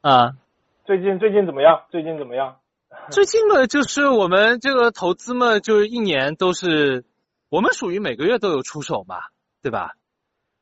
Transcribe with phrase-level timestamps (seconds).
[0.00, 0.32] 啊，
[0.86, 1.84] 最近最近怎么样？
[1.90, 2.56] 最近怎么样？
[3.10, 7.04] 最近嘛，就是我们这个投资嘛，就是一年都是，
[7.50, 9.16] 我们属于每个月都有出手嘛，
[9.62, 9.96] 对吧？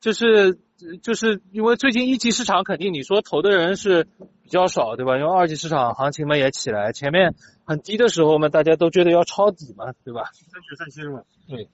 [0.01, 0.59] 就是
[1.03, 4.09] 就是因为最近一级市场肯定你说投的人是
[4.43, 5.17] 比较少，对吧？
[5.17, 10.25] 因为二级市场行情嘛也起来，前面很低的时候嘛，大家都觉得要抄底嘛，对吧？
[10.33, 11.23] 三决赛期是吧？
[11.49, 11.69] 对。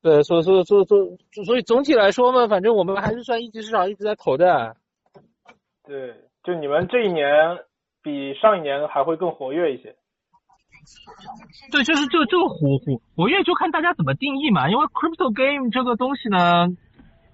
[0.00, 4.76] 对，所以所以所以所以所以总体来说嘛，反正我们还是算一级市场一直在投的。
[5.86, 7.58] 对，就你们这一年
[8.02, 9.94] 比上一年还会更活跃一些。
[11.70, 14.68] 对，就是这这个活活活跃就看大家怎么定义嘛。
[14.68, 16.68] 因为 crypto game 这个东西呢，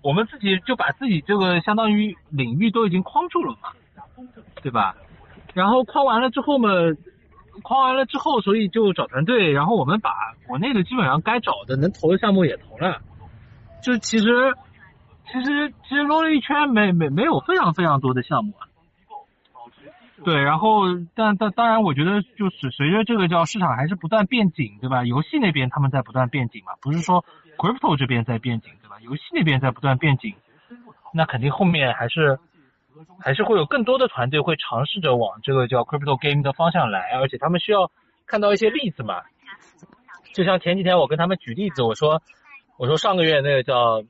[0.03, 3.71] 我们自己就把自己这个相当于领域都已经框住了嘛，
[4.63, 4.97] 对吧？
[5.55, 6.71] 然后框完了之后嘛。
[7.63, 10.11] 框完了之后，所以就找团队，然后我们把
[10.47, 13.01] 国内的基本上该找的能投的项目也投了。
[13.83, 14.55] 就其实
[15.33, 18.67] 其实其实撸了一圈，没没没有非常非常多的项目啊。
[20.25, 20.83] 对，然后
[21.15, 25.05] 但但当然，我觉得就是随着这个叫市场还是不断变紧，对吧？
[25.05, 27.25] 游戏那边他们在不断变紧嘛，不是说
[27.57, 28.97] crypto 这边在变紧，对吧？
[29.01, 30.35] 游戏那边在不断变紧，
[31.15, 32.39] 那肯定后面还是。
[33.19, 37.91] 还是会有更多的团队会尝试着往这个叫 crypto game 的方向来，而且他们需要
[38.27, 39.23] 看到一些例子嘛。
[40.35, 42.21] 就像前几天我跟他们举例子，我说
[42.77, 44.03] 我说上个月那个叫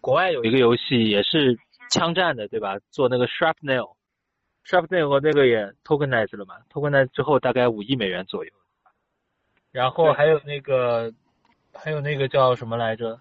[0.00, 1.58] 国外有一个游戏也是
[1.90, 2.78] 枪战的，对吧？
[2.90, 8.50] 做那个 shrapnel，shrapnel 和那个也 tokenize 了嘛，tokenize 之后大概五亿美元左右。
[9.70, 11.12] 然后还有那个
[11.72, 13.18] 还有那个叫什么来着？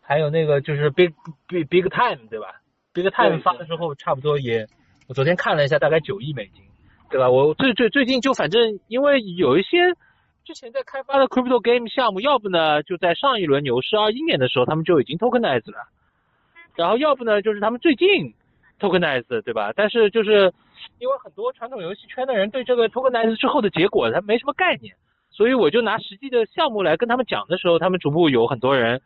[0.00, 1.10] 还有那个就是 big
[1.46, 2.60] big big time，对吧
[2.92, 4.66] ？？Big time 发了之后，差不多也，
[5.06, 6.64] 我昨天看了一下，大概九亿美金，
[7.10, 7.30] 对吧？
[7.30, 9.94] 我最最最近就反正因为有一些
[10.44, 15.88] 之前在开发的 crypto game 项目，要不呢就在上一轮牛市二一年的时候，他们就已经 tokenize 了，
[16.76, 18.34] 然后要不呢就是他们最近
[18.78, 19.72] tokenize，对吧？
[19.74, 20.52] 但是就是
[20.98, 24.94] 因为很多传统游戏圈的人对这个 tokenize 之后的结果他没什么概念，
[25.30, 29.00] 所以我就拿实际的项目来跟他们讲的时候，他们逐步有很多人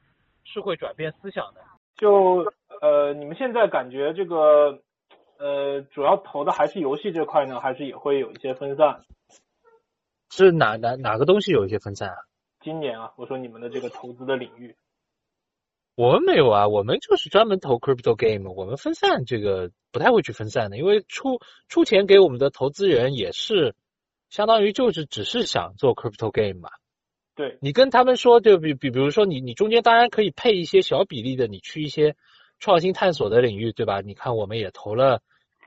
[0.45, 1.61] 是会转变思想的，
[1.97, 2.53] 就。
[2.83, 4.77] 呃，你们现在感觉这个
[5.39, 9.01] 呃，主要投的还是游戏这块呢，还是也会有一些分散？
[10.37, 12.17] 是哪哪哪个东西有一些分散啊？
[12.61, 14.75] 今年啊，我说你们的这个投资的领域，
[15.95, 23.75] 我们没有啊，我们就是专门投 crypto game，我们分散这个不太会去分散的，因为出出钱给我们的投资人也是
[24.31, 26.71] 相当于就是只是想做 crypto game 嘛。
[27.37, 32.17] 对你跟他们说，就比比比如说你你中间当然可以配一些小比例的，你去一些。
[32.61, 34.01] 创新探索的领域，对吧？
[34.01, 35.21] 你看，我们也投了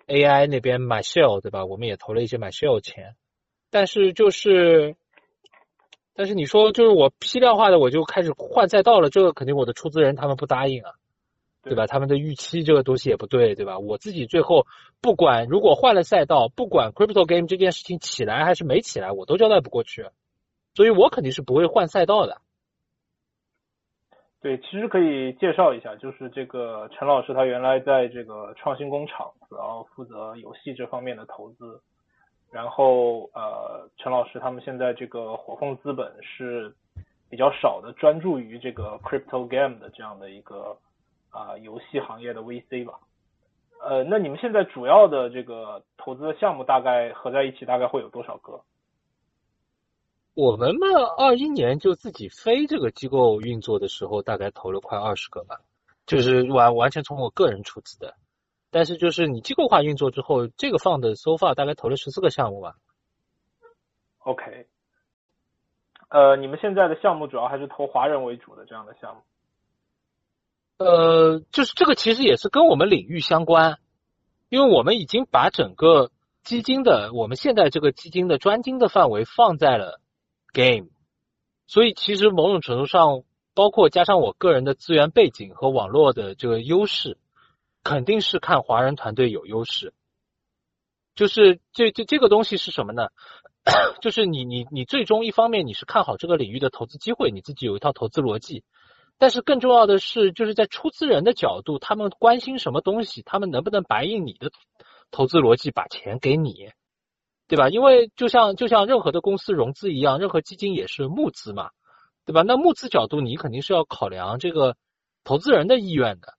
[0.07, 1.65] AI 那边买 shell，对吧？
[1.65, 3.15] 我们也投了一些买 shell 钱，
[3.69, 4.95] 但是就是，
[6.15, 10.93] 但是你说就是我批量化的，我就开始换赛道了，这个肯定我的出资人他们不答应啊，
[11.63, 11.85] 对吧？
[11.85, 13.77] 他们的预期这个东西也不对，对吧？
[13.77, 14.65] 我自己最后
[15.01, 20.07] 不管如果换了赛道，不管 crypto game 这件事情起来还是没起来，我都交代不过去，
[20.73, 22.41] 所以我肯定是不会换赛道的。
[24.39, 31.81] 对，其实可以介绍一下，就是这个陈老师，他原来在这个创新工厂，主要负责游戏这方面的投资。
[32.51, 36.73] 然后呃，陈老师他们现在这个火凤资本是
[37.29, 40.77] 比较少的，专注于这个 crypto game 的这样的一个
[41.29, 42.99] 啊游戏行业的 VC 吧。
[43.79, 48.59] 呃，那你们现在主要的这个投资的项目大概合在一起大概会有多少个？
[50.33, 50.87] 我们嘛，
[51.17, 55.59] 二一年就自己非这个机构运作的时候，大概投了快二十个吧，
[56.05, 58.15] 就是完完全从我个人出资的。
[58.69, 62.75] 但是就是你机构化运作之后，这个放的 so far 大概投了十四个项目吧。
[64.19, 64.67] OK，
[66.09, 69.21] 呃，你们现在的项目主要还是投华人为主的这样的项目？
[70.77, 73.79] 呃，就是这个其实也是跟我们领域相关，
[74.49, 76.11] 因为我们已经把整个
[76.43, 80.01] 基金的我们现在这个基金的专精的范围放在了。
[80.53, 80.87] game，
[81.67, 83.23] 所以其实某种程度上，
[83.53, 87.19] 包括加上我个人的资源背景和网络的这个优势，
[87.87, 89.93] 肯定是看华人团队有优势。
[91.15, 93.07] 就是这这这个东西是什么呢？
[94.03, 98.65] 就是你你你最终一方面你是看好这个领域的投资机会，你自己有一套投资逻辑，
[99.17, 104.51] 但是更重要的是就是在出资人的角度，他们关心什么东西，他们能不能白应你的
[105.09, 106.71] 投资逻辑，把钱给你。
[107.47, 107.69] 对吧？
[107.69, 111.69] 因为就像就像任何的公司融资一样，任何基金也是募资嘛，
[112.25, 112.41] 对吧？
[112.41, 114.75] 那募资角度，你肯定是要考量这个
[115.23, 116.36] 投资人的意愿的。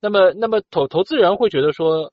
[0.00, 2.12] 那么，那么投投资人会觉得说，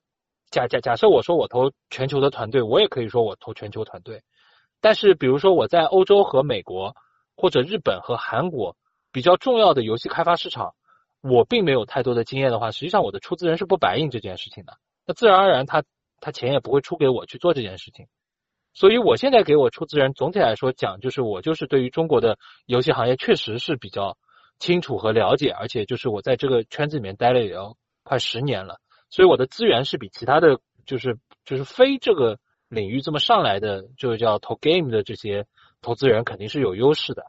[0.50, 4.22] 假假假设我说我投全球的团队，我也可以说我投全球团队。
[4.80, 6.94] 但是，比如说我在欧洲和美国，
[7.36, 8.76] 或者日本和韩国
[9.12, 10.74] 比较重要的游戏开发市场，
[11.22, 14.74] 我并没有太多的经验的话，实际上我的出资人是不白应这件事情的。
[15.06, 15.82] 那自然而然他
[16.20, 18.06] 他钱也不会出给我去做这件事情。
[18.74, 22.36] 所以我现在给我出资人总体来说讲，就是我就是对于中国的
[22.66, 24.18] 游戏行业确实是比较
[24.58, 28.80] 清楚和了解，而且就是我在这个圈子里面待了也要快十年了，
[29.10, 32.38] 所以我的资源是比其他的就是就是非这个
[32.68, 35.46] 领域这么上来的，就是叫投 game 的这些
[35.82, 37.24] 投资人肯定是有优势的。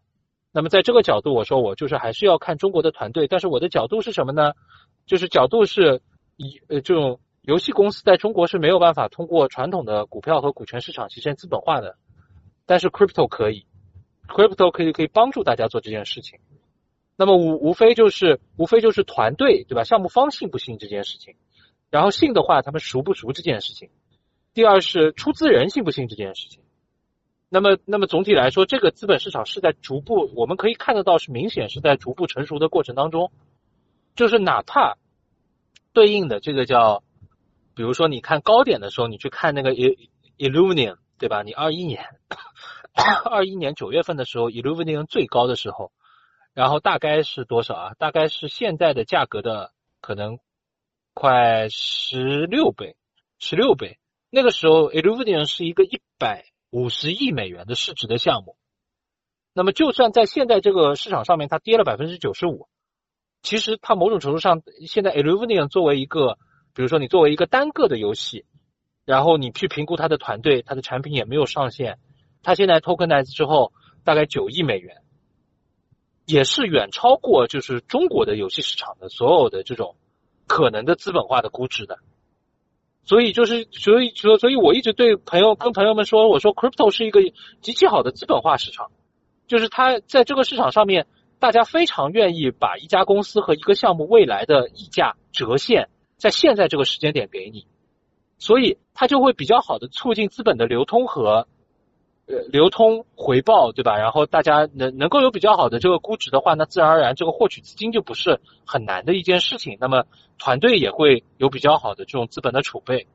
[0.51, 4.53] 那么在这个角度，我说我就是还是要看中国的团队，但是我的角度是什么呢？
[5.05, 6.01] 就是角度是
[6.35, 7.19] 以呃这种。
[7.43, 11.95] 游戏公司在中国是没有办法通过传统的股票和股权市场实现资本化的，
[12.65, 13.65] 但是 crypto 可以
[14.27, 16.41] ，crypto 可以可以帮助大家做这件事情。
[17.17, 19.83] 那么无无非就是无非就是团队对吧？
[19.83, 21.35] 项目方信不信这件事情，
[21.89, 23.89] 然后信的话他们熟不熟这件事情。
[24.53, 26.61] 第二是出资人信不信这件事情。
[27.49, 33.31] 那么那么总体来说，这个资本市场是在逐步，我们可以看得到是明显是在逐步成熟的过程当中，
[34.15, 34.97] 就是哪怕
[35.91, 37.03] 对应的这个叫。
[37.73, 39.71] 比如说，你看高点的时候，你去看那个
[40.39, 41.43] Illuminum 对吧？
[41.43, 42.05] 你二一年，
[43.29, 45.91] 二一年九月份的时候，Illuminum 最高的时候，
[46.57, 47.93] 然后大概是多少啊？
[47.99, 50.39] 大概是现在的价格的可能
[51.13, 52.95] 快十六倍，
[53.37, 53.99] 十六倍。
[54.31, 58.57] 那个时候 llufin 是一个一百五十亿美元的市值的项目。
[59.53, 62.67] 那么，就算在现在这个市场上面，它跌了百分之九十五，
[63.43, 66.39] 其实它某种程度上，现在 Illuminium 作为一个
[66.73, 68.47] 比如说，你作为一个单个的游戏，
[69.05, 71.99] 然后你去评估它的团队，它的产品也没有上线，
[72.41, 75.03] 它现在 tokenize 之后大概九亿美元，
[76.27, 79.95] 也是远超过就是中国的游戏市场的所有的这种
[80.45, 81.97] 可能的资本化的估值的。
[83.03, 87.21] 所以就是，所以说，所以我一直对朋友跟朋友们说，我说 crypto 是一个
[87.61, 88.91] 极其好的资本化市场，
[89.47, 91.07] 就是它在这个市场上面，
[91.39, 95.89] 大家非常愿意把一家公司和一个项目未来的溢价折现。
[96.17, 97.67] 在现在这个时间点给你，
[98.39, 101.47] 所以它就会比较好的促进资本的流通和呃
[102.51, 103.97] 流通回报，对吧？
[103.97, 109.77] 然后大家能能够有比较好的这个估值的话，那自然而然这个获取资金就不是很难的一件事情。
[109.79, 110.05] 那么
[110.37, 113.07] 团队也会有比较好的这种资本的储备，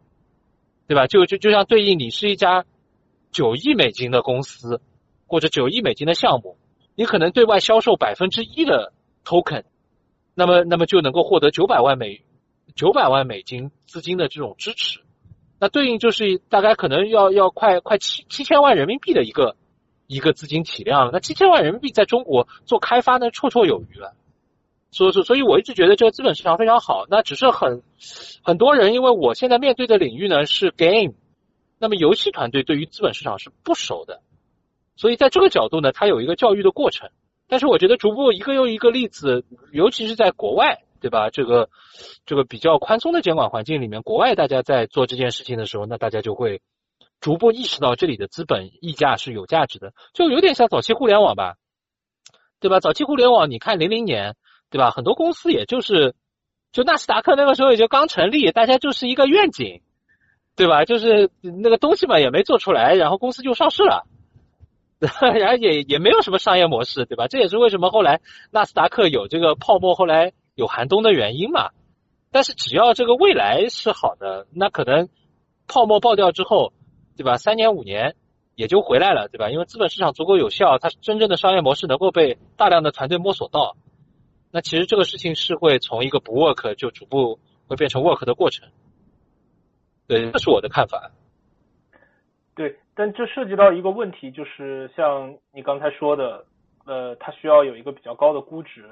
[0.86, 1.06] 对吧？
[1.06, 2.64] 就就就像对应你是一家
[3.30, 4.80] 九亿美金的公司
[5.26, 6.56] 或者九亿美金的项目，
[6.94, 8.92] 你可能对外销售百分之一的
[9.24, 9.64] token，
[10.34, 12.22] 那么那么就能够获得九百万美。
[12.74, 15.00] 九百万美金资金的这种支持，
[15.62, 19.54] 那对应就是大概可能要要快快七七千万人民币的一个
[20.08, 21.12] 一个资金体量了。
[21.12, 24.16] 那七千万人民币在中国做开发呢，绰绰有余了。
[24.90, 27.06] 所以，所以我一直觉得这个资本市场非常好。
[27.08, 27.84] 那只是很
[28.42, 31.14] 很多人，因为我现在面对的领域呢是 game，
[31.78, 34.20] 那么游戏团队对于资本市场是不熟的，
[34.96, 37.10] 所以在这个角度呢，它有一个教育的过程。
[37.46, 40.82] 但是我觉得逐步一个又一个例子，尤其是在国外。
[41.02, 41.31] 对吧？
[41.31, 41.69] 这个
[42.25, 46.62] 这个比较宽松的监管环境里面，国外大家在做这件事情的时候，那大家就会
[47.20, 51.56] 逐步意识到这里的资本溢价是有价值的，就有点像早期互联网吧，
[52.60, 52.78] 对吧？
[52.78, 54.37] 早期互联网，你看零零年，
[54.70, 54.93] 对吧？
[54.93, 56.14] 很多公司也就是，
[56.70, 59.82] 就纳斯达克那个时候也就刚成立，大家就是一个愿景，
[60.55, 60.84] 对吧？
[60.84, 64.06] 就是那个东西嘛也没做出来，然后公司就上市了，
[65.00, 67.26] 然后也也没有什么商业模式，对吧？
[67.26, 68.20] 这也是为什么后来
[68.52, 70.32] 纳斯达克有这个泡沫，后来。
[70.54, 71.70] 有寒冬的原因嘛？
[72.31, 75.08] 但是只要这个未来是好的，那可能
[75.69, 76.72] 泡沫爆掉之后，
[77.16, 77.36] 对吧？
[77.36, 78.17] 三年五年
[78.55, 79.50] 也就回来了，对吧？
[79.50, 83.76] 因为资本市场足够有效，它真正的商业模式能够被大量的团队摸索到。
[84.50, 87.38] 那其实这个事情是会从一个不 work 就逐步
[87.69, 88.69] 会变成 work 的过程。
[90.06, 91.10] 对，这是我的看法。
[92.55, 96.44] 对，但这涉及到一个问题，就是像你刚才说的，
[96.84, 98.84] 呃，它需要有一个比较高的估值。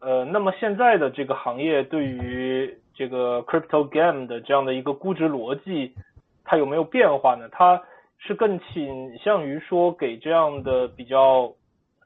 [0.00, 5.94] 呃，那么现在的这个行业对于这个 crypto game 的这样的一个估值逻辑，
[6.42, 7.46] 它有没有变化呢？
[7.52, 7.82] 它
[8.16, 11.52] 是更倾向于说给这样的比较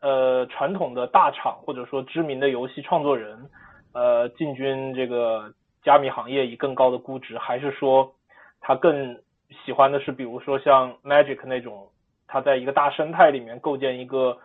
[0.01, 3.49] 呃传统的大厂或者说知名的游戏创作人，
[3.93, 5.53] 呃进军这个
[5.85, 8.13] 加密行业以更高的估值，还是说
[8.61, 9.17] 他更
[9.65, 11.87] 喜欢的是比如说像 Magic 那种，
[12.27, 14.37] 它在一个大生态里面构建一个。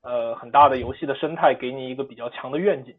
[0.00, 2.94] 呃，很大的游戏的生态给你一个比较强的愿景。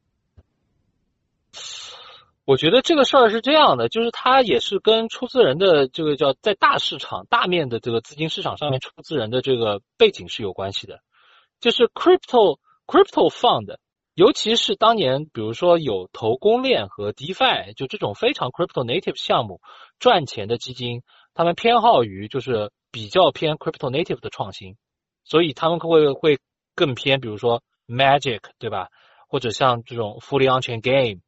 [2.45, 10.99] 我觉得这个事儿是这样的，就是它也是跟出资人的这个叫在大市场、大面的这个资金市场上面出资人的这个背景是有关系的。
[11.61, 13.77] 就是 crypto crypto fund，
[14.13, 19.61] 尤其是当年比如说有投公链和 DeFi，就这种非常 crypto native 项目
[19.99, 21.03] 赚钱的基金，
[21.33, 24.75] 他们偏好于就是比较偏 crypto native 的创新，
[25.23, 26.39] 所以他们会会。
[26.79, 28.87] 更偏，比如说 Magic，对吧？
[29.27, 31.19] 或者像这种 Fully 安全 Game，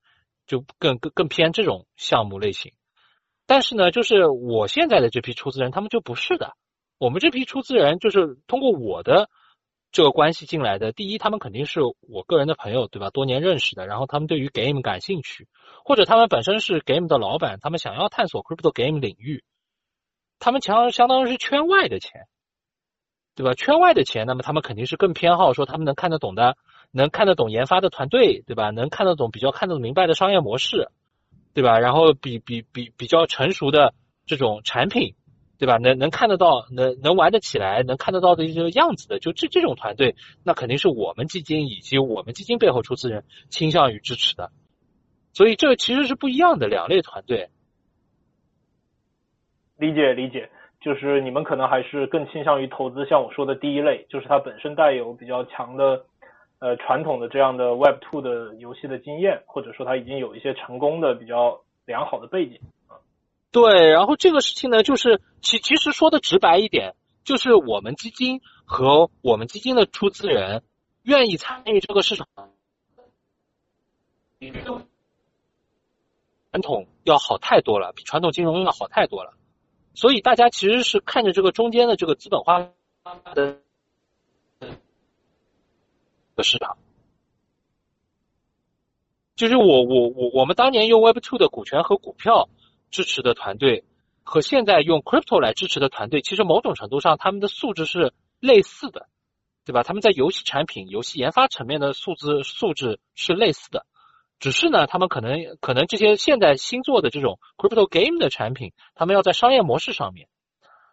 [0.47, 2.71] 就更更更偏这种项目类型。
[3.45, 6.53] 但是呢，就是我现在的这批出资人，他们就不是的。
[6.97, 9.29] 我们这批出资人就是通过我的
[9.91, 10.93] 这个关系进来的。
[10.93, 13.09] 第一，他们肯定是我个人的朋友，对吧？
[13.09, 15.49] 多年认识的，然后他们对于 game 感兴趣，
[15.83, 19.43] 或者他们本身是 game 的老板，他们想要探索 crypto game 领域，
[20.39, 22.27] 他们强相当于是圈外的钱，
[23.41, 23.55] 对吧？
[23.55, 26.57] 圈外的钱，那么他们肯定是更偏好说他们能看得懂的，
[26.91, 28.69] 能看得懂研发的团队，对吧？
[28.69, 30.89] 能看得懂比较看得明白的商业模式。
[31.53, 31.79] 对吧？
[31.79, 33.93] 然后比比比比较成熟的
[34.25, 35.15] 这种产品，
[35.57, 35.77] 对吧？
[35.79, 44.51] 能能看得到，能能玩得起来，能看得到的一些样子的，就这这种团队，那肯定是我们基金以及我们基金背后出资人倾向于支持的。
[45.33, 47.49] 所以这其实是不一样的两类团队。
[49.77, 50.49] 理解理解，
[50.81, 56.03] 就是你们可能还是更倾向于投资像我说的第一类，就是它本身带有比较强的。
[56.63, 62.59] 呃，传统的这样的 Web Two 的游戏的经验，或者说它已经有一些成功的比较良好的背景。
[63.51, 70.61] 对，然后这个事情呢，就是其其实说的直白一点，就是我们基金和我们基金的出资人
[71.01, 72.27] 愿意参与这个市场，
[74.37, 74.85] 比传
[76.61, 79.33] 统要好太多了，比传统金融要好太多了。
[79.93, 82.71] 所以大家其实是看着这个中间的这个资本化
[83.33, 83.57] 的。
[86.33, 86.77] 的市场，
[89.35, 92.47] 就是我我我我们当年用 Web Two 的股权和股票
[92.89, 93.83] 支持的团队，
[94.23, 99.09] 和现在用 Crypto 来支持的团队，其实某种程度上他们的素质是类似的，
[99.65, 99.83] 对吧？
[99.83, 103.85] 他们在游戏产品、游戏研发层面的素质素质是类似的，
[104.41, 110.27] 只是呢，他们可能可能这些现在新做的这种 Crypto Game 的产品，他们要在商业模式上面，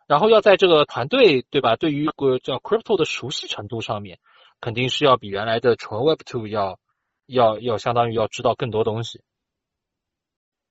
[0.07, 1.75] 然后要在这个团队，对吧？
[1.75, 4.21] 对于个叫 Crypto 的熟悉程度上面。
[4.61, 6.81] 肯定是要比原来的纯 Web Two 要
[7.27, 9.21] 要要相当于要知道更多东西。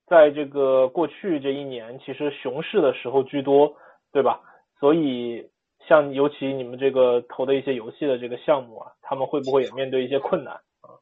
[0.06, 3.78] 在这个过去这一年，其实熊市的时候居多，
[4.12, 4.42] 对吧？
[4.78, 5.48] 所以
[5.88, 11.00] 像尤其你们这个投的一些游戏的这个项目啊，他们会不会也面对一些困难啊？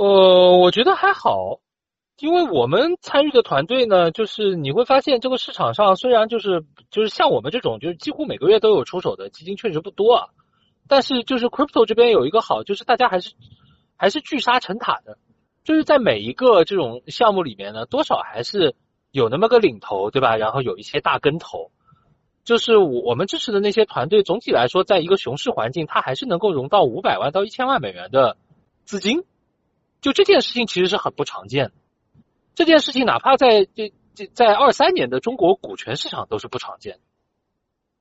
[0.00, 1.60] 呃，我觉得还好。
[2.20, 10.28] 因为我们参与的团队呢，就是你会发现这个市场上虽然就是就是像我们这种就是几乎每个月都有出手的基金确实不多，啊，
[10.88, 13.34] 但是就是 crypto 这边有一个好，就是大家还是
[13.94, 15.18] 还是聚沙成塔的，
[15.64, 18.74] 就是在每一个这种项目里面呢，多少还是
[19.10, 20.36] 有那么个领头，对吧？
[20.36, 21.70] 然后有一些大跟头，
[22.44, 28.36] 就是我我们支持的那些团队，总体来说，在一个熊市环境，它还是能够融到五百万到一千万美元的
[28.84, 29.24] 资金，
[30.00, 31.72] 就这件事情其实是很不常见的。
[32.54, 37.00] 这件事情哪怕在这这在二三年的中国股权市场都是不常见的，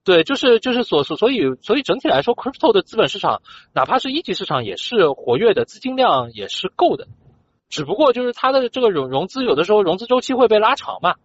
[0.03, 3.41] 对，就是就是所所所以所以整体来说，crypto 的资本市场
[3.73, 7.07] 哪怕是一级市场也是活跃的，资金量也是够的，
[7.69, 11.15] 只不过就是它的这个融融资有的时候融资周期会被拉长嘛，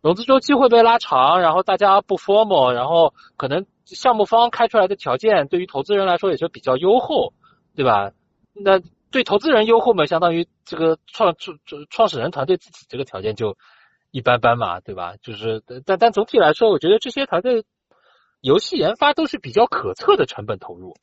[0.00, 7.34] 融资周期会被拉长，然后大家不 formal，然后可能项目方开出来的条件对于投资人来说也是比较优厚，
[7.74, 8.12] 对吧？
[8.54, 8.80] 那。
[9.10, 13.56] 对投资人优厚嘛，相当于这个创创创始人团队自己这个条件就
[14.10, 15.14] 一般般嘛，对吧？
[15.22, 17.64] 就是但但总体来说，我觉得这些团队
[18.40, 20.96] 游戏研发都是比较可测的成本投入，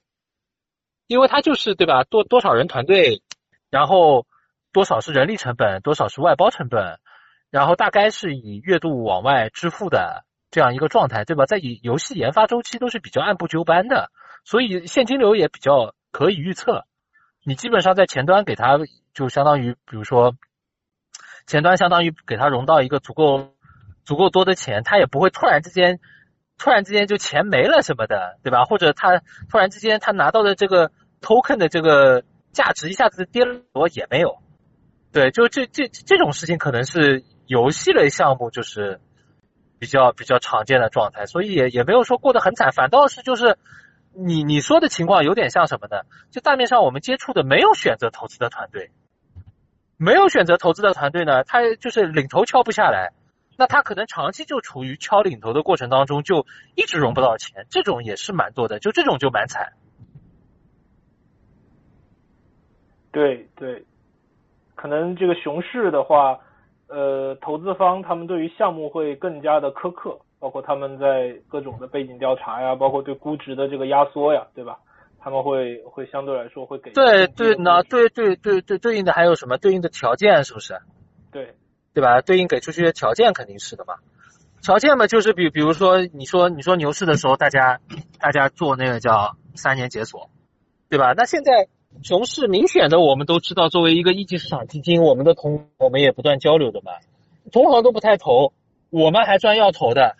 [1.07, 2.03] 因为它就是对吧？
[2.03, 3.21] 多多少人团队，
[3.69, 4.25] 然后
[4.71, 6.99] 多少是人力成本，多少是外包成本，
[7.49, 11.45] 然后大概是以月度往外支付的这样一个状态，对吧？
[11.45, 14.11] 在以游戏研发周期都是比较按部就班的，
[14.43, 16.85] 所以现金流也比较可以预测。
[17.47, 18.79] 你基本上在前端给他，
[19.13, 20.35] 就相当于，比如说，
[21.45, 23.53] 前端相当于给他融到一个足够
[24.03, 25.99] 足够多的钱，他也不会突然之间
[26.57, 28.65] 突然之间就钱没了什么的，对吧？
[28.65, 30.89] 或者他突然之间他拿到的这个
[31.21, 34.39] token 的这个价值一下子跌了多也没有，
[35.11, 38.99] 对，就这这这种事情可能是游戏类项目就是
[39.77, 43.59] 比较比较常见的状态，所以也也没有说过得很惨，反倒是就是。
[44.17, 46.03] 你你说的情况有点像什么呢？
[46.31, 48.91] 就大面上我们接触的没有选择投资的团队，
[49.97, 53.11] 没有选择投资的团队呢，他就是领头敲不下来，
[53.57, 56.45] 那他可能长期就处于敲领头的过程当中，就
[56.75, 59.73] 一直融不到钱，这种也是蛮多的，就这种就蛮惨。
[63.11, 63.85] 对对，
[64.75, 66.39] 可能这个熊市的话，
[66.87, 70.19] 呃，投资方他们对于项目会更加的苛刻。
[70.45, 74.77] 包括他们在各种的背景调查呀，包括对估值的这个压缩呀，对吧？
[75.19, 80.77] 他们会会相对来说会给对对那，对对对对对应的还有什么对应的条件是不是？
[81.31, 81.55] 对
[81.95, 82.21] 对吧？
[82.21, 83.95] 对应给出去的条件肯定是的嘛。
[84.61, 87.79] 条件嘛，就是比比如说你说你说牛市的时候，大家
[88.19, 90.29] 大家做那个叫三年解锁，
[90.91, 91.13] 对吧？
[91.17, 91.69] 那现在
[92.03, 96.91] 熊市明显的我们都知道，作为一个一级市场基金，我们的同我们也不断交流的嘛，
[97.51, 98.53] 同行都不太投，
[98.91, 100.15] 我们还专要投的，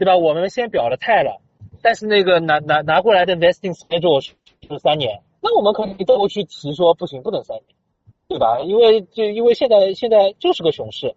[0.00, 0.16] 对吧？
[0.16, 1.42] 我们先表了态了，
[1.82, 4.32] 但是那个拿拿拿过来的 vesting schedule 是
[4.78, 7.66] 三年，那我们可能都会去提说不行，不能三年，
[8.26, 8.60] 对吧？
[8.60, 11.14] 因为就因为现在现在就是个熊市，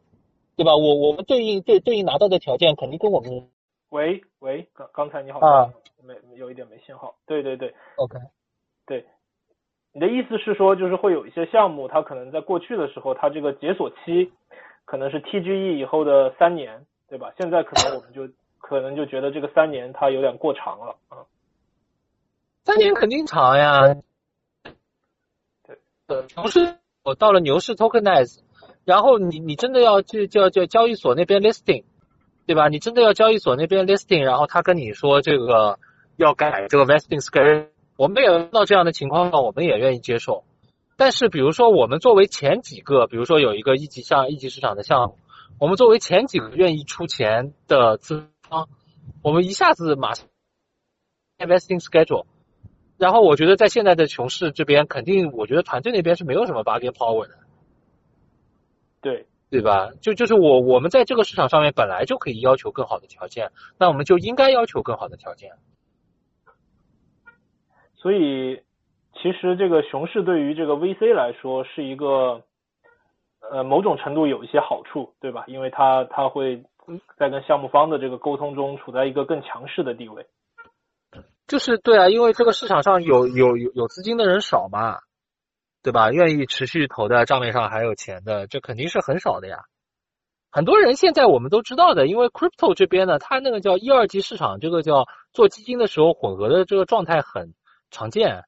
[0.58, 0.76] 对吧？
[0.76, 3.48] 我我们对应对对应拿到的条件肯定跟我们
[3.90, 5.72] 喂喂，刚刚才你好啊
[6.04, 7.16] 没有一点没信号。
[7.26, 8.18] 对对对 OK。
[8.86, 9.06] 对，
[9.94, 14.30] 你的意思是说，就是会有一些项目，它可能在过去的时候，它这个解锁期
[14.84, 17.32] 可能是 TGE 以后的三年，对吧？
[17.40, 18.28] 现在可能我们就
[18.64, 21.18] 可能就觉得这个三年它有点过长了啊。
[22.64, 23.94] 三年肯定长呀。
[25.68, 25.76] 对，
[26.08, 28.40] 呃，牛市我到了牛市 tokenize，
[28.86, 31.84] 然后你你真的要去叫叫交易所那边 listing，
[32.48, 32.70] 对吧？
[32.70, 35.78] 你真的要交易所那边 listing，然后他跟你说这个
[36.16, 37.68] 要改这个 vesting schedule，
[37.98, 40.46] 我们也遇到这样的情况，我们也愿意接受。
[40.96, 45.18] 但是比如说我们作为前几个，比如说有一个一级项一级市场的项目，
[45.60, 48.70] 我们作为前几个愿意出钱的资方，
[49.24, 50.28] 我们一下子马上
[51.38, 52.26] investing schedule。
[52.98, 57.34] 然后我觉得在现在的熊市这边，肯定我觉得团队那边是没有什么 bargain power 的，
[59.02, 59.92] 对，对吧？
[60.00, 65.52] 就就是我我们在这个市场上面本来就可以要求更好的条件，那我们就应该要求更好的条件。
[67.96, 68.62] 所以
[69.22, 72.44] 其实这个熊市对于这个 VC 来说是一个
[73.52, 75.44] 呃某种程度有一些好处，对吧？
[75.48, 76.64] 因为它它会
[77.18, 80.28] 在跟项目方的这个沟通中处在一个更强势的地位。
[81.48, 85.00] 就是对啊，因为这个市场上有有有有资金的人少嘛，
[85.84, 86.12] 对吧？
[86.12, 89.66] 愿意持续投的账面上还有钱的，这肯定是很少的呀。
[90.50, 97.54] 很多人现在我们都知道的，因为 crypto 这边呢，它那个叫一二级市场，这个叫做基金的时候混合的这个状态很
[97.92, 98.44] 常见，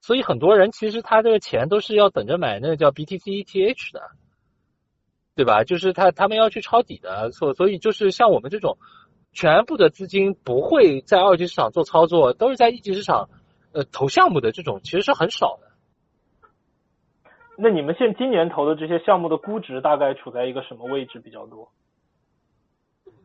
[0.00, 4.02] 所以很多人其实他这个钱都是要等着买那个叫 BTC ETH 的，
[5.38, 5.62] 对吧？
[5.64, 8.76] 就是他他们要去抄底的，所所以就是像我们这种。
[9.34, 13.28] 全部的资金不会在二级市场做操作，都是在一级市场
[13.72, 17.28] 呃投项目的这种其实是很少的。
[17.56, 21.68] 那你们现今年投的这些项目的估值大概处在一个什么位置比较多？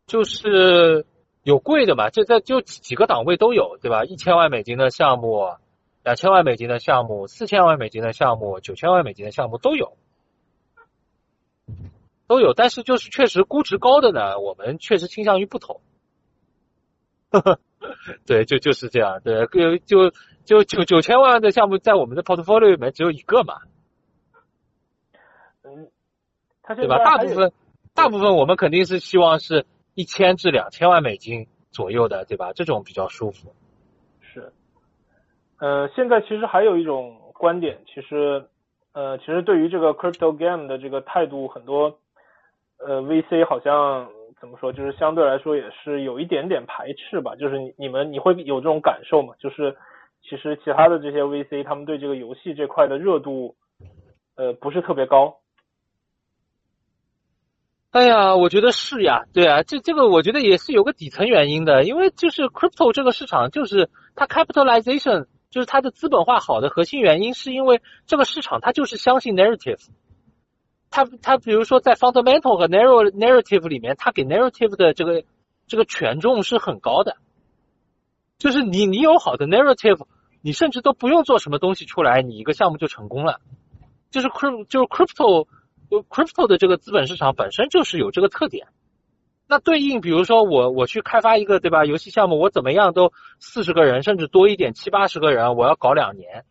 [0.06, 1.06] 就是
[1.42, 4.04] 有贵的嘛，这在就几个档位都有，对吧？
[4.04, 5.56] 一千万美金的项目，
[6.04, 9.94] 两千万美金的项目，四千万美金的项目，九千万美金的项目都有。
[12.34, 15.82] 都有，但是就是确实估值高的呢，我们确实倾向于不投。
[18.26, 19.22] 对，就就是这样。
[19.24, 20.10] 对，就就
[20.46, 23.60] 就九九千万的项目在我们的 portfolio 里面只有一个嘛。
[25.64, 25.92] 嗯，
[26.64, 26.98] 它对吧？
[26.98, 27.52] 大部分
[27.94, 32.52] 大部分我们肯定是希望是一千至两千万美金左右的，对吧？
[32.54, 33.54] 这种比较舒服。
[34.22, 34.52] 是。
[35.60, 38.48] 呃，现在其实还有一种观点，其实
[38.92, 42.00] 呃，其实对于这个 crypto game 的这个态度，很多
[42.86, 44.10] 呃 VC 好像。
[44.42, 44.74] 怎么说？
[44.74, 47.34] 就是相对来说也是有一点点排斥吧。
[47.38, 49.34] 就是你你们你会有这种感受吗？
[49.40, 49.74] 就是
[50.22, 53.56] 其实其他的这些 VC 他们对这个游戏这块的热度，
[54.36, 55.38] 呃，不是特别高。
[57.92, 69.88] 哎呀，我觉得是呀，对啊，这这个我觉得也是有个底层原因的，因为就是 crypto 这个市场，就是它 capitalization，就是它的资本化好的核心原因，是因为这个市场它就是相信 narrative。
[70.94, 75.24] 他他比如说在 fundamental 和 narrow narrative 里面，他给 narrative 的这个
[75.66, 77.18] 这个权重是很高的，
[78.38, 80.06] 就是你你有好的 narrative，
[80.44, 83.42] 你甚至都不用做什么东西出来，你一个项目就成功了。
[84.12, 85.48] 就是 crypto 就是 crypto
[85.90, 88.68] crypto 的这个资本市场本身就是有这个特点。
[89.48, 96.46] 那对应比如说我我去开发一个对吧游戏项目，我怎么样都四十个人甚至多一点七八十个人，我要搞两年。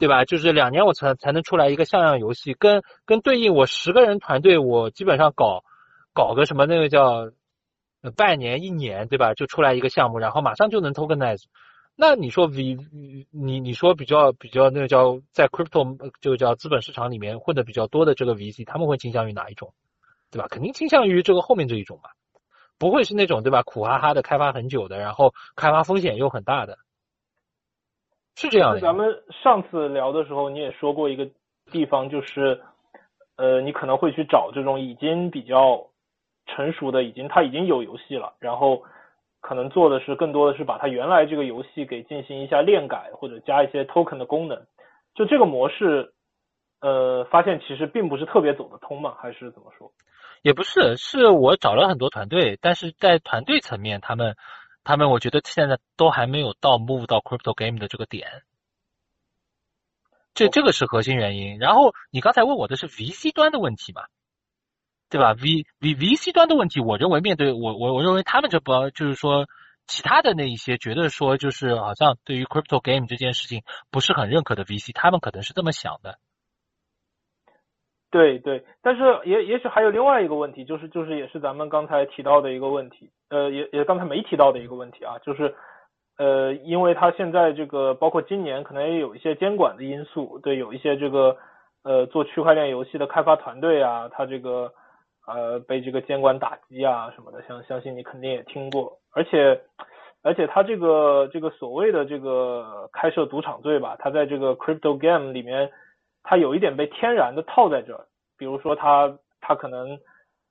[0.00, 0.24] 对吧？
[0.24, 5.62] 就是两年我才才能出来一个像样游戏，跟跟对应我十个人团队，我基本上搞
[6.14, 7.30] 搞个什么那个叫
[8.16, 9.34] 半年一年，对吧？
[9.34, 11.42] 就出来一个项目，然后马上就能 tokenize。
[11.94, 12.78] 那你说 V
[13.30, 19.74] 你你说比较比较那个叫在 crypto 就叫资本市场里面混的比较多的这个 VC，他们会倾向于哪一种？
[20.30, 20.48] 对吧？
[20.48, 22.10] 肯定倾向于这个后面这一种吧，
[22.78, 23.62] 不会是那种对吧？
[23.64, 26.78] 苦哈哈的开发很久的，然后开发风险又很大的。
[28.36, 28.80] 是这样的。
[28.80, 31.28] 咱们上次聊的时候，你也说过一个
[31.70, 32.60] 地方，就是
[33.36, 35.86] 呃，你可能会去找这种已经比较
[36.46, 38.82] 成熟的，已经它已经有游戏了，然后
[39.40, 44.66] 可能做的是更多的是把它原来这个游戏给进行一下练改，或者加一些 token 的功能。
[45.14, 46.12] 就这个模式，
[46.80, 49.92] 呃，发现其实并不是特别走得通嘛，还是怎么说？
[50.42, 54.36] 也不是，是我找了很多团队，但是在团队层面，他们。
[54.84, 58.42] 他们我觉得现在都还没有到 move 到 crypto game 的这个点。
[60.32, 61.58] 这这个是核心原因。
[61.58, 64.02] 然后你刚才问我的是 VC 端的问题嘛，
[65.08, 69.48] 对吧？V V VC 端的问题，我认为面对我我我认为他们这波就是说
[69.86, 76.18] 其他的那一些觉得说就是好像对于 crypto game 这件事情不是很认可的 VC，他们可能是这么想的。
[78.10, 85.54] 对对，但是也也许还有另外一个问题，就是就是也是咱们刚才提到的一个问题，呃，也也刚才没提到的一个问题啊，就是
[86.18, 91.36] 呃，因为它现在这个包括今年可能也有一些监管的因素，对，有一些这个
[91.84, 94.72] 呃做区块链游戏的开发团队啊，它这个
[95.28, 99.60] 呃被这个监管打击啊什么的，相相信你肯定也听过，而且
[100.24, 105.70] 而且它这个这个所谓的这个开设赌场罪吧，它在这个 crypto game 里面。
[106.22, 108.04] 它有一点被天然的套在这儿，
[108.38, 109.98] 比如说它它可能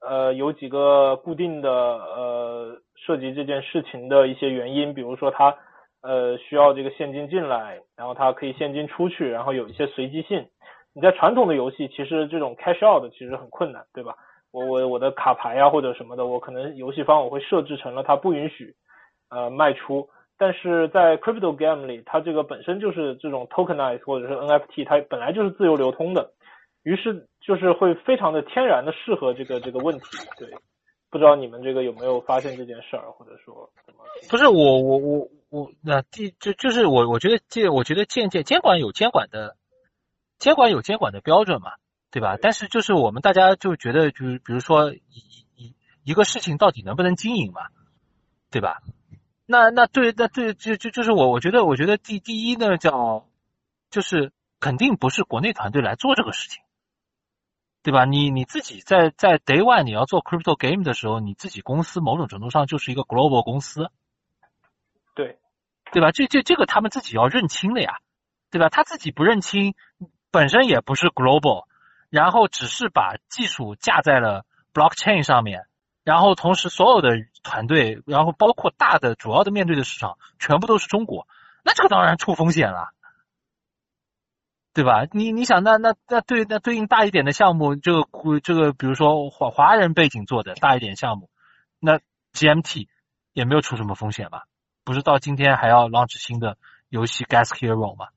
[0.01, 5.55] 呃有几个固定的呃涉及这件事情的一些原因，比如说它
[6.01, 10.47] 呃需要这个现金进来，然后它可以现金出去，然后有一些随机性。
[10.93, 14.15] 你在传统的游戏，其实这种 cash out 其实很困难，对吧？
[14.51, 18.73] 我我我的卡牌啊或者什么的，我可能游戏方我会设置成了它不允许
[19.29, 20.09] 呃卖出。
[20.39, 26.31] 但是在 crypto game 里，它这个本身就是这种 tokenize 或者是 NFT，它本来就是自由流通的，
[26.83, 30.05] 于是就是会非常的天然的适合这个这个问题。
[30.37, 30.49] 对，
[31.09, 33.99] 不知道你们这个有没有发现这件事儿，或者说怎么？
[34.29, 39.57] 不是我我我我那第就就是我我觉得这我觉得监监监管有监管的
[40.37, 41.73] 监管有监管的标准嘛，
[42.11, 42.37] 对吧？
[42.41, 44.99] 但是就是我们大家就觉得就是比如说一
[45.57, 45.75] 一
[46.05, 47.67] 一个事情到底能不能经营嘛，
[48.51, 48.79] 对吧？
[49.51, 53.25] 那那对那对就就就是我我觉得我觉得第第一呢叫
[53.89, 56.61] 就是肯定不是国内团队来做这个事情，
[57.81, 58.05] 对吧？
[58.05, 63.89] 你你自己在在 Day One 你要做 Crypto Game 的时候，你自己公司某种程度上就是一个 Global 公司，
[65.15, 65.39] 对
[65.91, 66.11] 对吧？
[66.11, 67.97] 这这这个他们自己要认清的呀，
[68.51, 68.69] 对吧？
[68.69, 69.73] 他自己不认清，
[70.29, 71.65] 本身也不是 Global，
[72.11, 75.65] 然后只是把技术架在了 Blockchain 上面。
[76.09, 77.11] 然后同时，所有的
[77.43, 81.27] 团队，然后包括大的主要的面对的市场，全部都是中国，
[81.63, 82.89] 那这个当然出风险了，
[84.73, 85.05] 对吧？
[85.11, 91.29] 你你想，那那那对那对应大一点的项目，这个这个，比如说华华人背景做的大一点项目，
[91.79, 91.99] 那
[92.33, 92.87] GMT
[93.33, 94.45] 也没有出什么风险吧？
[94.83, 96.57] 不是到今天还要 launch 新的
[96.89, 98.07] 游戏 Gas Hero 吗？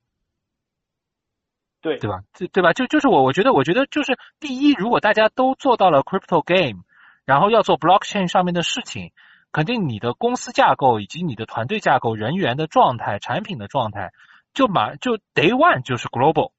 [1.83, 2.22] 对对吧？
[2.33, 2.72] 对对吧？
[2.72, 6.85] 就就是我我觉得我觉得就是第一，如果大家都做到了 Crypto Game。
[7.25, 9.13] 然后要做 blockchain 上面的事情，
[9.53, 14.13] 肯定你的公司架构以及你的团队架构、人员的状态、产品的状态，
[14.55, 16.53] 就马就 day one 就是 global，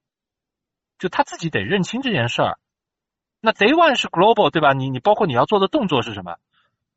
[0.98, 2.58] 就他自己得认清这件事儿。
[3.40, 4.72] 那 day one 是 global 对吧？
[4.72, 6.36] 你你包括你要做的动作是什么？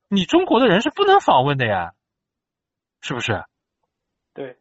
[0.08, 1.92] 你中国的人是不能访问的呀，
[3.02, 3.44] 是不是？
[4.34, 4.56] 对，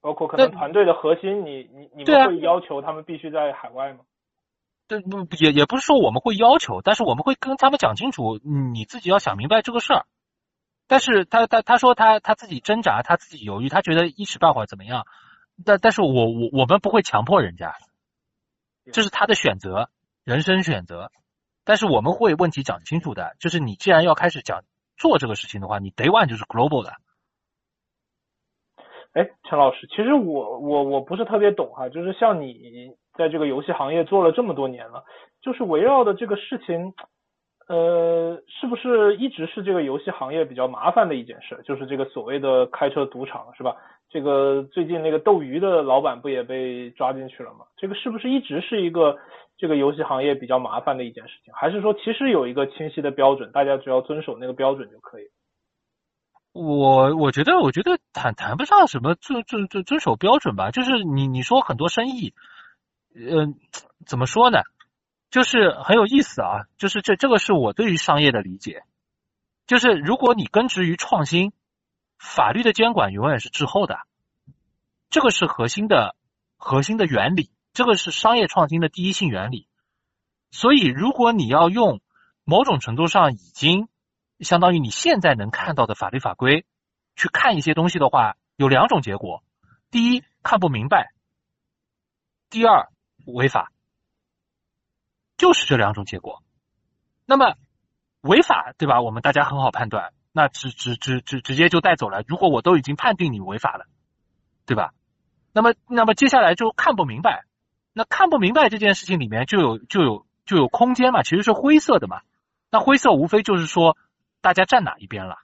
[0.00, 4.00] 包括可能团队的核心，你你你们会要求他们必须在海外吗？
[5.00, 8.38] 对不也也不是说我们会要求，但是我们会跟他们讲清楚，
[8.72, 10.06] 你自己要想明白这个事儿。
[10.86, 15.06] 但是他他他说他他自己挣扎，他自己犹豫，他觉得一时半会儿怎么样？
[15.64, 17.76] 但但是我我我们不会强迫人家，
[18.92, 19.88] 这是他的选择，
[20.24, 21.10] 人生选择。
[21.64, 24.64] 但是我们会问题讲清楚的，就是你既然要开始讲
[24.98, 26.96] 做这个事情的话，你 day one 就是 global 的。
[29.14, 35.04] 哎，陈老师，其实我我我不是特别懂哈，就是像你在这个游戏行业做了这么多年了，
[35.42, 36.94] 就是围绕的这个事情，
[37.68, 41.60] 呃，是不是一直是这个游戏行业比较麻烦的一件事？
[41.64, 43.76] 就是这个所谓的开车赌场是吧？
[44.08, 47.66] 这个最近那个斗鱼的老板不也被抓进去了吗？
[47.76, 49.18] 这个是不是一直是一个
[49.58, 51.52] 这个游戏行业比较麻烦的一件事情？
[51.52, 55.24] 还是说其实有一个清晰的标准，大家只要遵守那个标准就可以？
[56.52, 62.34] 我我觉得，我觉得谈谈不上什么遵遵遵遵守标准吧，就是你你说很多生意，
[63.14, 63.58] 嗯，
[64.04, 64.60] 怎么说呢？
[65.30, 68.82] 就是很有意思啊，就是这这个是我对于商业的理解，
[69.66, 71.54] 就是如果你根植于创新，
[72.18, 74.00] 法律的监管永远是滞后的，
[75.08, 76.16] 这个是核心的
[76.58, 79.68] 核心的原理，这个是商业创新的第一性原理。
[80.50, 82.02] 所以，如果你要用
[82.44, 83.88] 某种程度上已经。
[84.40, 86.66] 相当于你现在能看到的法律法规，
[87.14, 89.44] 去看一些东西的话，有两种结果：
[89.90, 91.12] 第一，看不明白；
[92.50, 92.88] 第二，
[93.26, 93.70] 违法。
[95.36, 96.42] 就是这两种结果。
[97.26, 97.54] 那么
[98.20, 99.00] 违法，对吧？
[99.00, 102.24] 我们大家很好判断，那直直直直直接就带走了。
[102.26, 103.86] 如果我都已经判定你违法了，
[104.66, 104.92] 对吧？
[105.52, 107.44] 那么那么接下来就看不明白。
[107.92, 112.22] 那看不明白这件事情里面就有就有就有空间嘛，其实是灰色的嘛。
[112.70, 113.96] 那灰色无非就是说。
[114.42, 115.38] 大家站哪一边了？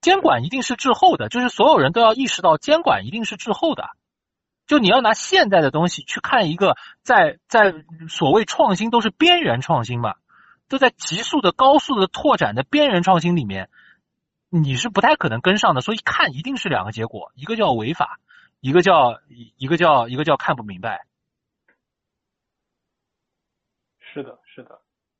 [0.00, 3.90] 监管一定是滞后的，就是所有人都要意识到监管一定是滞后的。
[4.66, 10.14] 就你要拿现在的东西去看一个在在所谓创新都是边缘创新嘛，
[10.68, 13.68] 都在急速的高速的拓展的边缘创新里面，
[14.48, 15.80] 你是不太可能跟上的。
[15.80, 18.20] 所以看一定是两个结果，一个叫违法，
[18.60, 19.20] 一个叫
[19.56, 21.06] 一个叫一个叫看不明白。
[23.98, 24.38] 是的，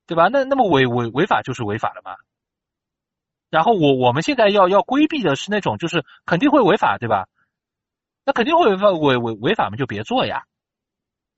[0.07, 0.29] 对吧？
[0.29, 2.17] 那那么违违违法就是违法了嘛。
[3.51, 7.29] 然后我我们现在要要规避的是那种就是肯定会违法，对吧？
[8.25, 10.45] 那肯定会违法违违违法嘛，就别做呀，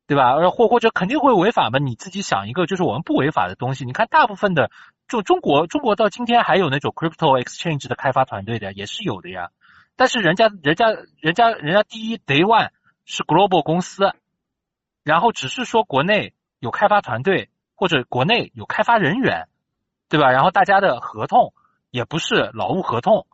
[0.06, 0.48] 对吧？
[0.50, 3.84] 或或者肯定会违法嘛，你自己想一个就是我们不违法的东西。
[3.84, 4.70] 你看大部分的
[5.06, 9.50] 就中国中国到今天还有那种 crypto exchange 的开发团队的也是有的呀。
[9.96, 10.86] 但是人家人家
[11.20, 12.70] 人家人家第一 day one
[13.04, 14.14] 是 global 公司，
[15.04, 19.48] 然后只是说国内有开发团队或者国内有开发人员，
[20.10, 20.30] 对吧？
[20.30, 21.54] 然后大家的合同
[21.90, 23.26] 也不是劳务合同。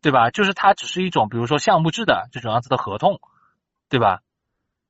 [0.00, 0.28] 对吧？
[0.28, 3.22] 就是它只是一种，比如说项目制的这种样子的合同，
[3.88, 4.20] 对吧？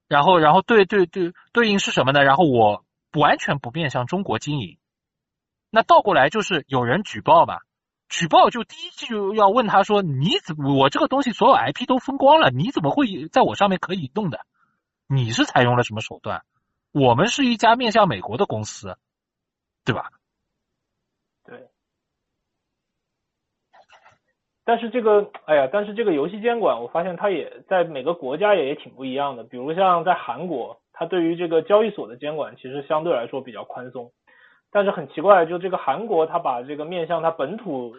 [0.09, 2.25] 然后，然后对对对，对应是什么呢？
[2.25, 4.77] 然后我完全不面向中国经营。
[5.71, 7.59] 那倒过来就是有人举报嘛，
[8.09, 14.41] 举报就第一就要问他说：你怎么我这个东西所有 IP 都分光了，你怎么会在我上面可以动的？
[15.07, 16.43] 你是采用了什么手段？
[16.95, 18.97] 我们是一家面向美国的公司，
[19.85, 20.11] 对吧？
[21.45, 21.69] 对
[24.65, 29.43] 但是这个，哎呀，但是这个游戏监管，我发现它也在每个国家也也挺不一样的。
[29.43, 34.13] 比如像在韩国，它对于这个交易所的监管其实相对来说比较宽松。
[34.71, 37.95] 但是很奇怪，就这个韩国，它把这个面向它本土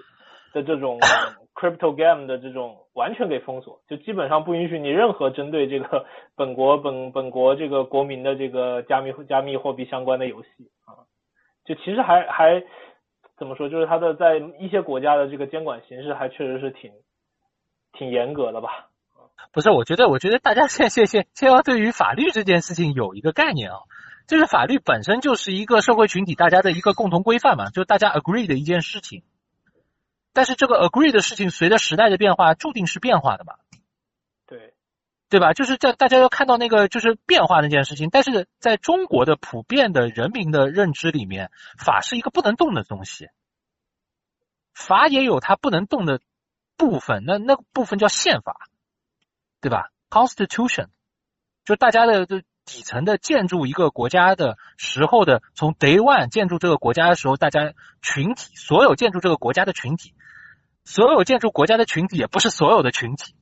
[0.56, 0.98] 的这种
[1.54, 10.48] crypto game 的这种完全给封锁，就基本上不允许你任何针对这个 本国本本国这个国民的这个加密加密货币相关的游戏
[10.86, 11.06] 啊，
[11.65, 12.63] 就其实还还。
[13.38, 13.68] 怎么说？
[13.68, 16.89] 就是它的在一些国家的这个监管形式还确实是挺
[17.91, 18.88] 挺严格的吧？
[19.52, 23.80] 不是，我觉得，我觉得大家现现现先要对于法律这件事情有一个概念啊，
[24.26, 29.24] 就是法律本身就是一个社会群体大家的一个共同规范嘛，就是大家 agree 的一件事情。
[30.36, 33.56] 但是这个 agree 的事情随着时代的变化，注定是变化的嘛。
[34.45, 34.74] 对
[35.30, 35.54] 对吧？
[35.54, 43.30] 就是在大家要看到那个就是变化那件事情，但是在中国的普遍的人民的认知里面，法是一个不能动的东西，
[44.74, 46.19] 法也有它不能动的
[46.78, 48.69] 部分，那那部分叫宪法，
[49.62, 50.89] 对吧？Constitution，
[51.63, 52.28] 就大家的
[52.65, 60.13] 底层的建筑一个国家的时候的，从 Day One 建筑这个国家的时候，大家群体所有建筑这个国家的群体，
[60.84, 63.36] 所有建筑国家的群体也不是所有的群体。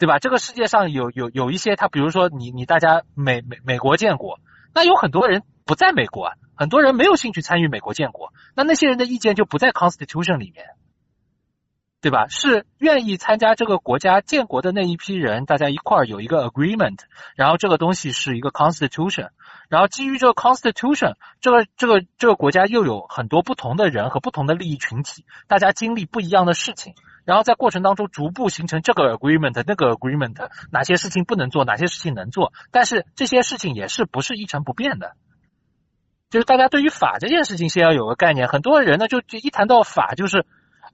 [0.00, 0.20] 对吧？
[0.20, 4.38] 这个世界上有有有一些，他比如说你你大家美美美国建国，
[4.72, 10.66] 那有很多人不在美国啊，很多人没有兴趣参与美国建国，那那些人的意见就不在 Constitution 里面，
[12.00, 12.28] 对吧？
[12.28, 16.98] 是愿意参加这个国家建国的那一批人，大家一块儿有一个 agreement，
[17.34, 19.30] 然后这个东西是一个 Constitution，
[19.68, 26.94] 然后基于这个 Constitution，这个这个这个国家又有很多不同的人和不同的利益群体，大家经历不一样的事情。
[27.24, 35.12] 然后在过程当中逐步形成这个 agreement 那个 agreement，哪些事情不能做，哪些事情能做，但是这些事情也是不是一成不变的。
[36.30, 40.46] 就是大家对于法这件事情先要有个概念，很多人呢就就一谈到法就是，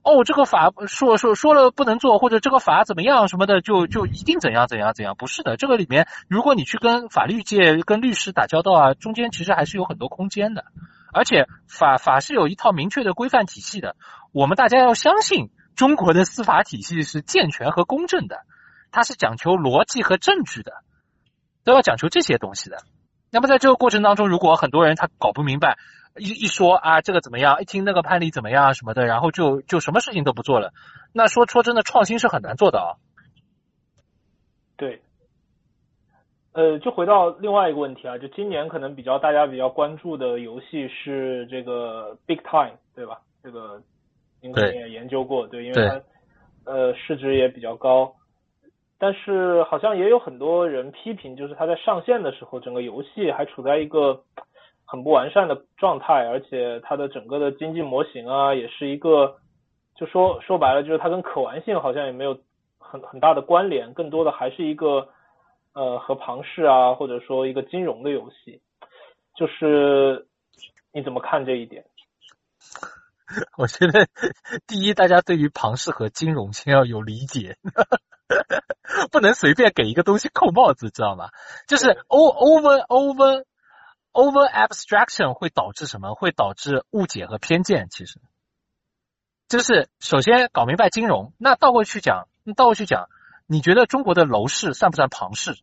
[0.05, 10.64] 哦这个法说说说了不能做，或者这个法怎么样什么的，就就一定怎样怎样怎样，不是的，这个里面如果你去跟法律界跟律师打交道啊，中间其实还是有很多空间的，
[11.12, 13.97] 而且法法是有一套明确的规范体系的，
[14.33, 15.51] 我们大家要相信。
[15.77, 18.43] 中国的司法体系是健全和公正的，
[18.93, 20.71] 它是讲求逻辑和证据的，
[21.64, 22.77] 都要讲求这些东西的。
[23.33, 25.77] 那么在这个过程当中，如果很多人他搞不明白，
[26.18, 30.72] 一一说啊这个怎么样，一听那个判例怎么样什么的，然后就就什么事情都不做了，
[31.12, 32.96] 那说说真的，创新是很难做的啊。
[34.77, 35.00] 对，
[36.53, 43.20] 呃，就回到另外一个问题啊，就今年可能比较大家比较关注的游戏是这个 Big Time，对吧？
[43.42, 43.83] 这个。
[44.42, 46.03] 您可能也研究过，对，因为它
[46.70, 48.14] 呃市值也比较高，
[48.98, 54.22] 但是好像也有很多人批评，就是它在上线的时候，整个游戏还处在一个
[54.87, 59.37] 很不完善的状态，而且它的整个的经济模型啊，也是一个，
[59.97, 62.38] 就说说白了，就是它跟可玩性好像也没有
[62.79, 65.09] 很很大的关联，更多的还是一个
[65.73, 68.61] 呃和庞氏啊，或者说一个金融的游戏，
[69.37, 70.27] 就是
[70.92, 71.85] 你怎么看这一点？
[73.57, 74.07] 我觉得
[74.66, 77.57] 第一，大家对于庞氏和金融先要有理解，
[79.11, 81.31] 不能随便给一个东西扣帽子，知道吗？
[81.66, 83.44] 就是 over over
[84.14, 86.14] over abstraction 会导致什么？
[86.14, 87.88] 会导致误解和偏见。
[87.90, 88.20] 其实，
[89.48, 93.09] 就是首先搞明白金融，那倒过去讲，你倒过去讲，
[93.46, 95.59] 你觉得中国的楼市算不算庞氏？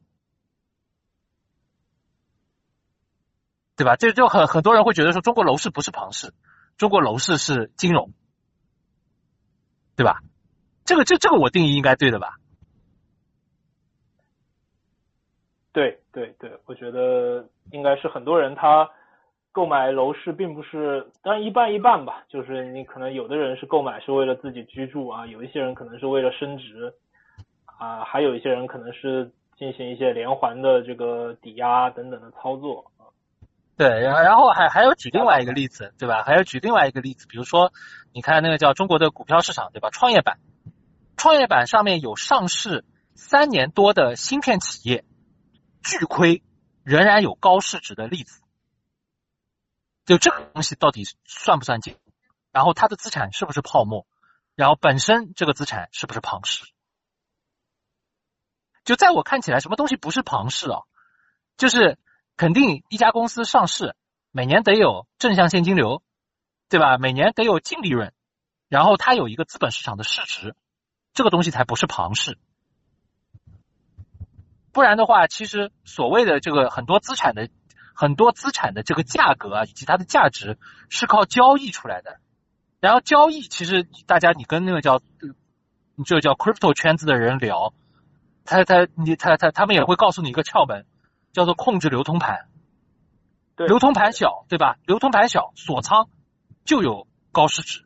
[3.77, 3.95] 对吧？
[3.95, 6.33] 这就很很多人会觉得说中国楼市不是庞氏，
[6.77, 8.13] 中国楼市是金融，
[9.95, 10.21] 对吧？
[10.83, 12.37] 这个这这个我定义应该对的吧？
[15.73, 18.89] 对对对，我觉得应该是很多人他
[19.53, 26.93] 购买楼市并不是，当然一半一半吧，就是你可能有的人是购买是为了自己居住啊，有一些人可能是为了升值
[27.79, 32.85] 啊，还有一些人可能是进行一些连环的这个抵押等等的操作。
[33.77, 36.23] 对，然后然后还还有举另外一个例子，对吧？
[36.23, 37.71] 还有举另外一个例子，比如说
[38.13, 39.89] 你看那个叫中国的股票市场，对吧？
[39.89, 40.37] 创业板，
[41.17, 42.83] 创业板上面有上市
[43.15, 45.03] 三年多的芯片企业。
[45.83, 46.43] 巨亏
[46.83, 48.41] 仍然有高市值的例子，
[50.05, 51.97] 就这个东西到底算不算金？
[52.51, 54.05] 然后它的资产是不是泡沫？
[54.55, 56.65] 然后本身这个资产是不是庞氏？
[58.83, 60.81] 就在我看起来，什么东西不是庞氏啊？
[61.55, 61.97] 就是
[62.35, 63.95] 肯定一家公司上市，
[64.31, 66.03] 每年得有正向现金流，
[66.67, 66.97] 对吧？
[66.97, 68.13] 每年得有净利润，
[68.67, 70.55] 然后它有一个资本市场的市值，
[71.13, 72.39] 这个东西才不是庞氏。
[74.71, 77.49] 不然的话，其实所谓的这个很多资产的
[77.93, 80.57] 很多资产的这个价格啊，以及它的价值
[80.89, 82.19] 是靠交易出来的。
[82.79, 84.99] 然后交易其实大家你跟那个叫
[86.05, 87.73] 就叫 crypto 圈子的人聊，
[88.45, 90.85] 他他你他他他们也会告诉你一个窍门，
[91.31, 92.47] 叫做控制流通盘。
[93.57, 94.77] 流通盘小，对吧？
[94.87, 96.09] 流通盘小，锁仓
[96.65, 97.85] 就有高市值。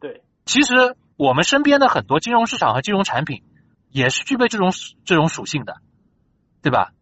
[0.00, 3.44] 对，其实我们身边的很多金融市场和金融产品
[3.90, 4.72] 也是具备这种
[5.04, 5.76] 这种属性的。
[6.64, 6.94] 对吧？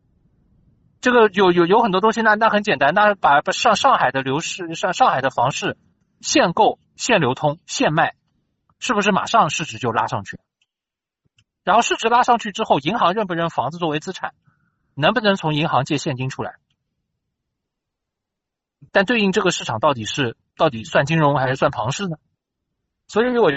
[1.00, 5.78] 这个有有有很多东西，那那很简单，那把把上上海的楼市上上海的房市
[6.20, 8.16] 限购、限流通、限卖，
[8.80, 10.40] 是不是马上市值就拉上去？
[11.62, 14.34] 然后市值拉上去之后，银行认不认房子作为资产？
[14.94, 16.56] 能不能从银行借现金出来？
[18.90, 22.16] 但对应这个市场到底是到底算金融还是算庞氏呢？
[23.06, 23.52] 所以我。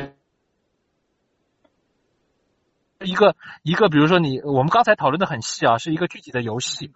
[3.03, 6.91] 一个一个，比如说你，我们刚才讨论的很细啊，是一个具体的游戏，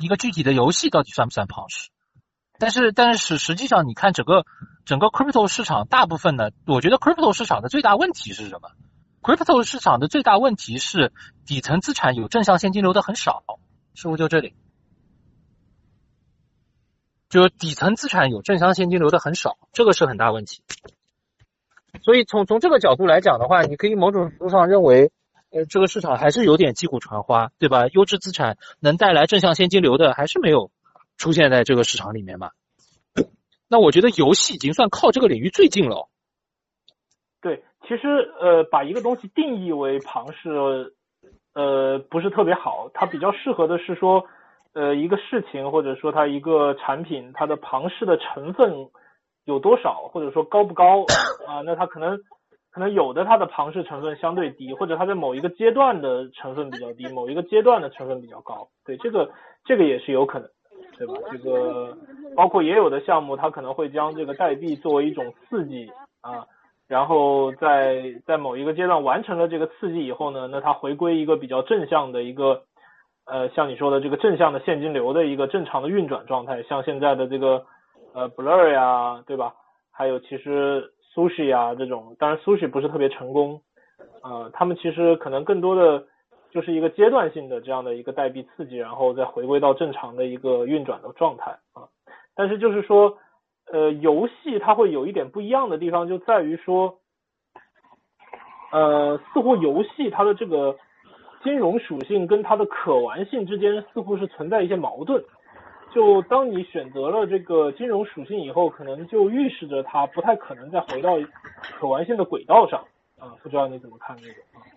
[0.00, 1.90] 一个具体的游戏到底算不算庞氏？
[2.58, 4.44] 但是但是实际上，你看整个
[4.84, 8.70] 整个 crypto 市场，大部分呢，我觉得 crypto 市场的最大问题是什么
[9.22, 11.12] ？crypto 市场的最大问题是
[11.46, 13.44] 底层资产有正向现金流的很少，
[13.94, 14.54] 是不是就这里？
[17.28, 20.62] 就底层资产有正向现金流的很少，这个是很大问题。
[22.02, 25.12] 所以从从这个角度来讲的话，你可以某种程度上认为。
[25.56, 27.86] 呃，这个市场还是有点击鼓传花，对吧？
[27.88, 30.70] 优质资产能带来正向现金流的，还是没有
[31.16, 32.50] 出现在这个市场里面嘛？
[33.66, 36.10] 那我觉得游戏已经算靠这个领域最近了。
[37.40, 38.06] 对，其实
[38.38, 40.94] 呃，把一个东西定义为庞氏，
[41.54, 42.90] 呃，不是特别好。
[42.92, 44.26] 它比较适合的是说，
[44.74, 48.90] 呃，一个事情或者说它一个产品，它的庞氏的成分
[49.46, 51.06] 有多少，或者说高不高
[51.46, 51.62] 啊？
[51.64, 52.20] 那它可能。
[52.76, 58.68] 可能有的它的庞氏成分相对低，或者它在某一个阶段的成分比较低，某一个阶段的成分比较高。
[58.84, 59.30] 对，这个
[59.64, 60.46] 这个也是有可能，
[60.98, 61.14] 对吧？
[61.32, 61.96] 这个
[62.36, 66.44] 包括也有的项目，它可能会将这个代币作为一种刺激啊，
[66.86, 72.64] 然后在在某一个阶段完成了这个刺激以后呢，那它回归一个比较正向的一个
[73.24, 77.64] 呃，像你说的这个正向的现金流的一个正常的运转状态，像现在的这个
[78.12, 79.54] 呃 Blur 呀，对吧？
[79.90, 80.92] 还有其实。
[81.16, 83.62] Sushi 啊，这种当然 sushi 不是特别成功，
[84.22, 86.04] 呃，他们其实可能更多的
[86.50, 91.88] 就是一个阶段性的这样的一个代币刺激，然后再回归到正常的一个运转的状态啊。
[92.34, 93.16] 但是就是说，
[93.72, 96.98] 呃，游戏它会有一点不一样的地方，就在于说，
[98.72, 100.76] 呃，似乎游戏它的这个
[101.42, 105.24] 金融属性跟它的可玩性之间似乎是存在一些矛盾。
[105.94, 111.12] 就当你选择了这个金融属性以后，可能就预示着它不太可能再回到
[111.78, 112.84] 可玩性的轨道上
[113.18, 114.34] 啊，不知道你怎么看这个？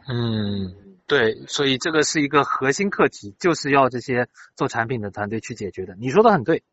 [0.08, 5.96] 嗯，对，所以这个是一个核心课题，就是要这些做产品的团队去解决的。
[5.96, 6.64] 你说的很对，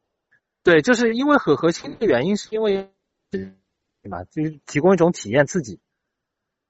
[0.63, 2.89] 对，就是因为很核心的原因，是因为
[3.31, 3.53] 对
[4.09, 4.23] 吧？
[4.31, 5.81] 就是提供一种体验刺激，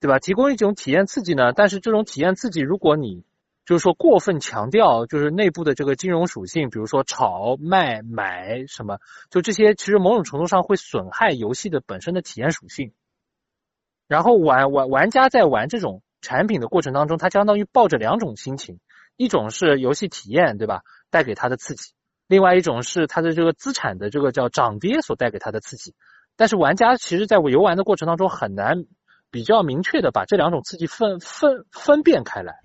[0.01, 0.18] 对吧？
[0.18, 3.22] 提供一种体验刺激呢，但是这种体验刺激，如果你
[3.66, 12.92] 就是说，过分强调就是内部的这个金融属性，比如说炒卖买什么，就这些，其实某种程度上会损害游戏的本身的体验属性。
[14.06, 18.78] 然后玩玩玩家在玩这种产品的过程当中，他相当于抱着两种心情：
[19.16, 20.82] 一种是游戏体验，对吧？
[21.10, 21.90] 带给他的刺激；
[22.28, 25.92] 另外一种是他的这个资产的这个叫涨跌所带给他的刺激。
[26.36, 28.84] 但是玩家其实在游玩的过程当中很难
[29.32, 32.60] 比较明确的把这两种刺激分分分辨开来，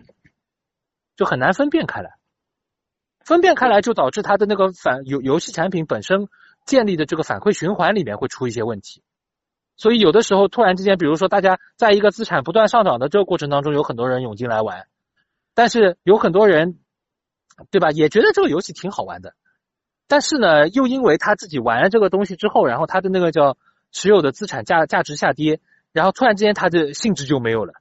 [1.16, 2.12] 就很难分辨开来。
[3.24, 6.28] 分辨开来就导致它的那个反游游戏产品本身
[6.66, 9.03] 建立的这个反馈循环里面会出一些问题。
[9.78, 14.88] 所以有的时候突然之间，比如说大家在一个资产不断上涨的这个过程当中，有很多人涌进来玩，
[15.53, 16.80] 但是有很多人，
[17.72, 17.91] 对吧？
[17.91, 19.34] 也觉得这个游戏挺好玩的，
[20.07, 23.57] 但是呢，又因为他自己玩了这个东西之后，然后他的那个叫
[23.91, 25.62] 持有的资产价价值下跌，
[25.93, 27.74] 然后突然之间他的兴致就没有了，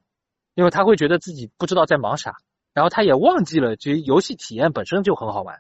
[0.55, 2.37] 因为他会觉得自己不知道在忙啥，
[2.72, 5.58] 然后他也忘记了其实游戏体验本身就很好玩，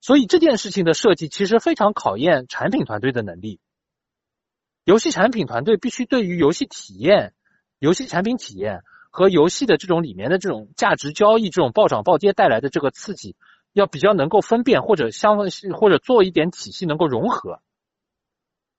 [0.00, 3.60] 所以这件事情的设计其实非常考验产品团队的能力。
[4.84, 7.32] 游戏产品团队必须对于游戏体验、
[7.78, 13.34] 游戏产品体验和游戏的这种里面的这种价值交易、这种暴涨暴跌带来的这个刺激，
[13.72, 17.62] 要比较能够分辨，或者相或者做一点体系能够融合。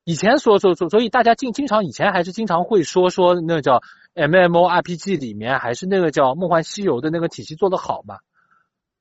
[0.06, 3.82] 以前所所所，所以大家经经常以前还是经常会说说那个叫
[4.14, 8.20] M M O R P G 里面还是那个叫梦幻西游的那个体系做得好嘛？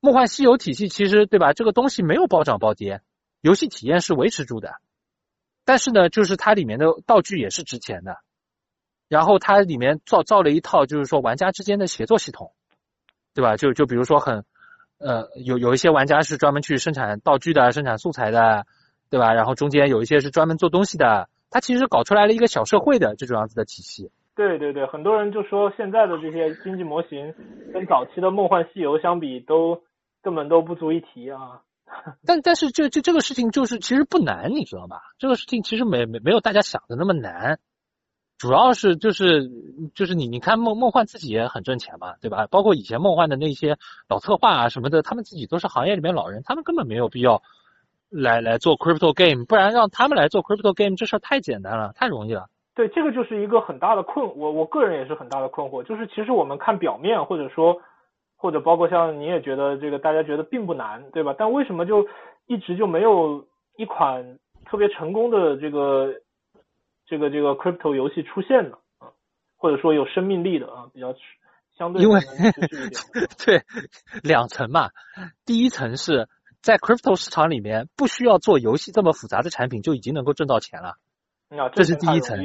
[0.01, 1.53] 梦幻西游体系其实对吧？
[1.53, 3.01] 这个东西没有暴涨暴跌，
[3.41, 4.73] 游戏体验是维持住的。
[5.63, 8.17] 但是呢，就是它里面的道具也是值钱的，
[9.07, 12.51] 然后它里面造造了一套，就是说玩家之间的协作系统，
[13.33, 13.57] 对吧？
[13.57, 14.43] 就就比如说很，
[14.97, 18.65] 呃，有有一些玩家是专门去生产道具的、生产素材的，
[19.09, 19.33] 对吧？
[19.33, 24.11] 然后中间有一些是专门做东西的，它其实搞出来了一个小社会的这种样子的体系。
[24.35, 27.33] 对对对，很多人就说现在的这些经济模型
[27.73, 29.81] 跟早期的梦幻西游相比，都
[30.21, 31.61] 根本都不足一提啊。
[32.25, 35.01] 但但是这这这个事情就是其实不难，你知道吧？
[35.19, 37.59] 这个事情其实没没没有大家想的那么难，
[38.37, 39.49] 主要是就是
[39.93, 42.47] 就是你你看梦梦幻自己也很挣钱嘛，对吧？
[42.47, 43.77] 包括以前梦幻的那些
[44.09, 47.41] 老策划啊什么的，他们自己都是行业里面老人，他们根本没有必要
[48.15, 52.47] 来来做 crypto game，不然让他们来做 crypto game 这事儿太简单了，太容易了。
[52.73, 57.81] 对，这个就是一个很大的困，我我个人也是很大的困惑，就是其实我们看表面或者说。
[58.37, 61.33] 或者包括像你也觉得这个大家觉得并不难，对吧？
[61.35, 62.05] 但为什么就
[62.45, 63.43] 一直就没有
[63.75, 66.13] 一款特别成功的这个
[67.07, 68.77] 这个这个 crypto 游戏出现呢？
[68.99, 69.09] 啊，
[69.57, 71.15] 或者说有生命力的啊，比较
[71.75, 72.19] 相对因为
[73.43, 73.63] 对
[74.21, 74.89] 两层嘛，
[75.45, 76.27] 第一层是
[76.65, 80.97] 在 crypto 市场里面不需要做游戏这么复杂的产品就已经能够挣到钱了，
[81.75, 82.39] 这是第一层，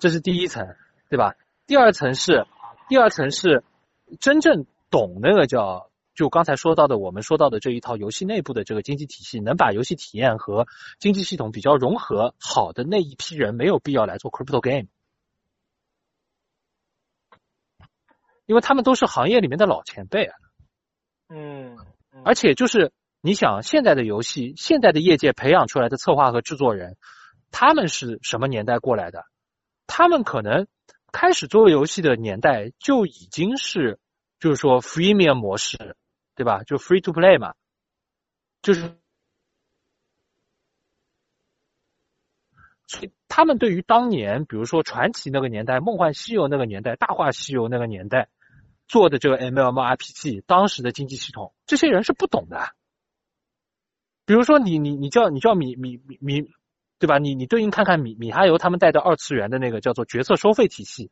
[0.00, 0.74] 这是第一层，
[1.08, 1.36] 对吧？
[1.68, 2.46] 第二层是
[2.88, 3.62] 第二层是
[4.18, 4.66] 真正。
[4.90, 10.66] 懂那个叫就刚才说到的，我们说到的这一套游戏内部的这个经济体系，能把游戏体验和
[10.98, 14.88] 经济系统比较融合好的那一批人，没有必要来做 crypto game，
[18.46, 20.36] 因为他们都是行业里面的老前辈啊。
[21.28, 21.78] 嗯，
[22.24, 22.90] 而且就是
[23.20, 26.96] 你想现在的游戏，现在的业界培养出来的策划和制作人，
[27.50, 29.24] 他们是什么年代过来的？
[29.86, 30.66] 他们可能
[31.12, 33.98] 开始做游戏的年代就已经是。
[34.40, 35.98] 就是说，freemium 模式，
[36.34, 36.62] 对吧？
[36.62, 37.52] 就 free to play 嘛，
[38.62, 38.96] 就是，
[42.86, 48.30] 所以他们对于当年，比如说传奇那个年代、梦幻西游那个年代、大话西游那个年代
[48.88, 52.74] 做的这个 MMORPG，当时的经济系统，这些人是不懂的。
[54.30, 56.50] 比如说，你你你叫你叫米米米米，
[57.00, 57.18] 对吧？
[57.18, 61.10] 你你对应看看米米哈游他们带的二次元的那个叫做角色收费体系。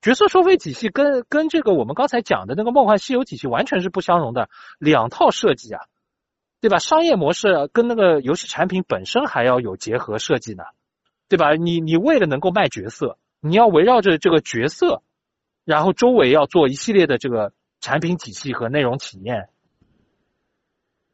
[0.00, 4.48] 角色收费体系跟跟这个我们刚才讲的那个梦幻西游体系完全是不相容的
[4.78, 5.82] 两套设计啊，
[6.62, 6.78] 对吧？
[6.78, 10.64] 商业模式跟那个游戏产品本身还要有结合设计呢，
[11.28, 11.52] 对吧？
[11.56, 15.02] 你你为了能够卖角色，你要围绕着这个角色，
[15.66, 17.52] 然后周围要做一系列的这个
[17.82, 19.50] 产品体系和内容体验。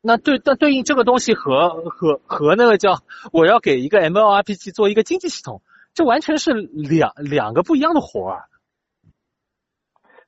[0.03, 2.95] 那对那对应这个东西和和和那个叫
[3.33, 5.63] 我要给一个 M L R P G 做一个经济系统，
[5.95, 8.49] 这完全是两两个不一样的活儿。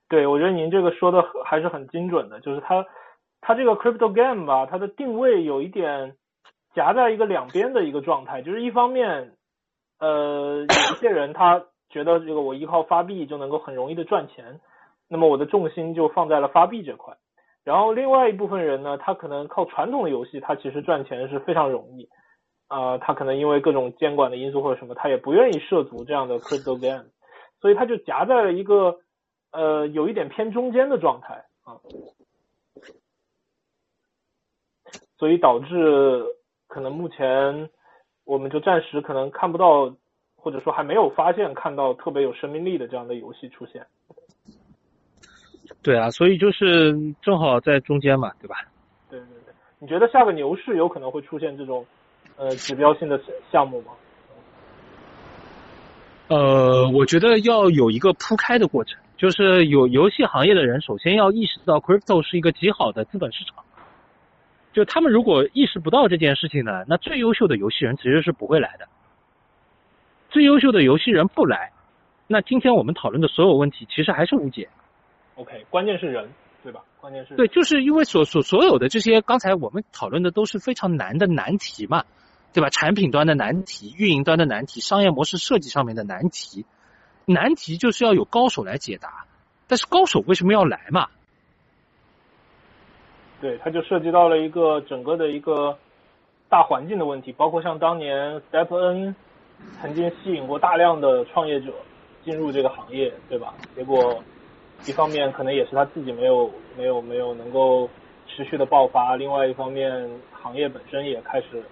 [0.08, 2.86] 对，我觉得您这个说的还是很精准的，就是它，
[3.40, 6.14] 它这个 crypto game 吧，它的定位有一点
[6.74, 9.32] 夹在一个两边的一个状态，就是一方面，
[9.98, 14.60] 呃，有一些人他觉得这个我依靠发币就能够很容易的赚钱，
[15.08, 17.16] 那么我的重心就放在了发币这块，
[17.64, 22.08] 然后另外一部分人呢，他可能靠传统的游戏，他其实赚钱是非常容易，
[22.68, 27.06] 啊，他可能因为各种监管的因素或者什么，他也不愿意涉足这样的 crypto game，
[27.60, 29.00] 所以他就夹在了一个。
[29.56, 31.78] 呃，有一点偏中间的状态啊，
[35.16, 36.24] 所以导致
[36.66, 37.70] 可能目前
[38.24, 39.94] 我们就暂时可能看不到，
[40.34, 43.86] 或者说还没有发现看到特别有生命力的这样的游戏出现。
[45.82, 48.56] 对啊，所以就是正好在中间嘛，对吧？
[49.10, 51.84] 对对对，你觉得下个牛市有可能会出现这种
[52.36, 53.92] 呃指标性的项目吗？
[56.28, 63.62] 呃，我觉得要有一个铺开的过程，就是有游戏行业的人首先要意识到 crypto 是一个极好的资本市场。
[64.72, 68.88] 就他们如果意识不到这件事情呢，那最优秀的游戏人其实是不会来的。
[70.30, 71.70] 最优秀的游戏人不来，
[72.26, 74.68] 那今天我们讨论的所有问题其实还是无解。
[75.36, 76.30] OK，关键是人，
[76.62, 76.82] 对吧？
[77.00, 82.04] 关键是对，就是因为所所所有的这些刚才我们讨论的都是非常难的难题嘛，
[82.52, 82.70] 对吧？
[82.70, 86.64] 产品端的难题、运营端的难题、商业模式设计上面的难题，
[87.26, 89.26] 难题就是要有高手来解答。
[89.66, 91.08] 但是高手为什么要来嘛？
[93.40, 95.76] 对，它就涉及到了一个整个的一个
[96.48, 99.16] 大环境的问题，包括像当年 Step N
[99.80, 101.72] 曾经吸引过大量的创业者
[102.24, 103.54] 进入这个行业，对吧？
[103.74, 104.22] 结果
[104.86, 107.88] 一方面可能也是他自己没有没有没有能够
[108.28, 111.62] 持续的爆发，另外一方面行业本身也开始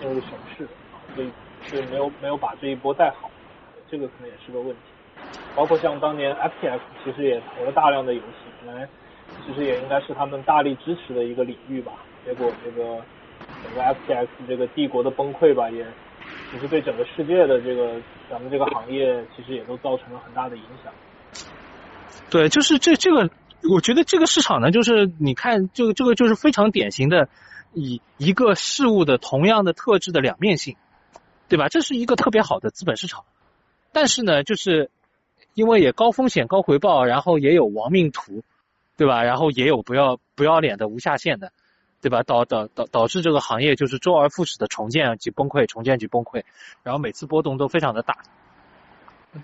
[0.00, 0.66] 进入熊市，
[1.14, 1.30] 所以
[1.62, 3.30] 所以没有没有把这一波带好，
[3.88, 4.80] 这个可能也是个问题。
[5.54, 8.88] 包括像当年 FTX 其实也投了大量的游戏，本来
[9.46, 11.92] 其实也应该是他们大力支持的一个领域吧。
[12.24, 13.00] 结果这个
[13.62, 15.86] 整个 FTX 这个帝国的崩溃吧，也
[16.50, 17.94] 其实对整个世界的这个
[18.28, 20.92] 咱们这个行业其实也都造成了很大的影响。
[22.30, 23.28] 对，就是这这个，
[23.68, 27.28] 我觉得这个市场呢，就是你看，这个这个就是非常典型的
[27.74, 30.76] 以一个事物的同样的特质的两面性，
[31.48, 31.68] 对吧？
[31.68, 33.24] 这是一个特别好的资本市场，
[33.92, 34.90] 但是呢，就是
[35.54, 38.42] 因为也高风险高回报，然后也有亡命徒，
[38.96, 39.24] 对吧？
[39.24, 41.50] 然后也有不要不要脸的无下限的，
[42.00, 42.22] 对吧？
[42.22, 46.44] 导导导导致这个行业就是周而复始的重建及崩溃，重建及崩溃，
[46.84, 48.18] 然后每次波动都非常的大，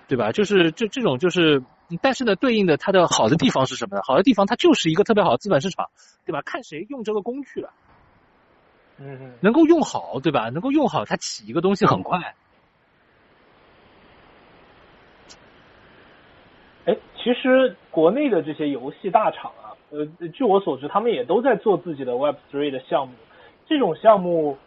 [0.08, 0.32] 对吧？
[0.32, 1.62] 就是这这种就是。
[2.02, 4.02] 但是呢，对应的它的好的地方是什么呢？
[4.04, 5.88] 好的地方它就是一个特别好的资本市场，
[6.24, 6.42] 对吧？
[6.44, 7.70] 看谁用这个工具了，
[8.98, 10.50] 嗯嗯，能够用好，对吧？
[10.50, 12.34] 能够用好，它起一个东西很快。
[16.86, 23.14] 哎，其实国内的这些游戏大厂啊，呃，据我所知，他们也都在做自己的 Web Three 的项目。
[23.68, 24.58] 这种项目，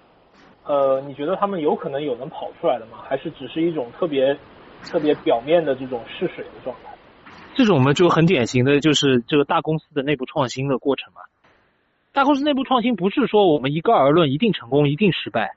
[0.63, 2.99] 呃，你觉得他们有可能有能跑出来的吗？
[3.03, 4.38] 还是只是一种特别
[4.84, 6.92] 特别表面的这种试水的状态？
[7.56, 11.22] 这种嘛，就很典型的就是这个大公司的内部创新的过程嘛。
[12.14, 15.56] 大公司内部创新不是说我们一概而论一定成功一定失败，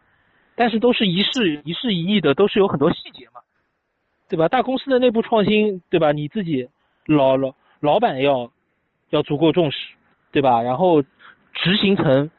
[0.54, 3.40] 但是都是一事一事一议的，都是有很多细节嘛，
[4.28, 4.48] 对吧？
[4.48, 6.12] 大公司的内部创新，对吧？
[6.12, 6.68] 你自己
[7.06, 8.50] 老老老板要
[9.10, 9.78] 要足够重视，
[10.30, 10.60] 对吧？
[10.62, 12.30] 然后执行层，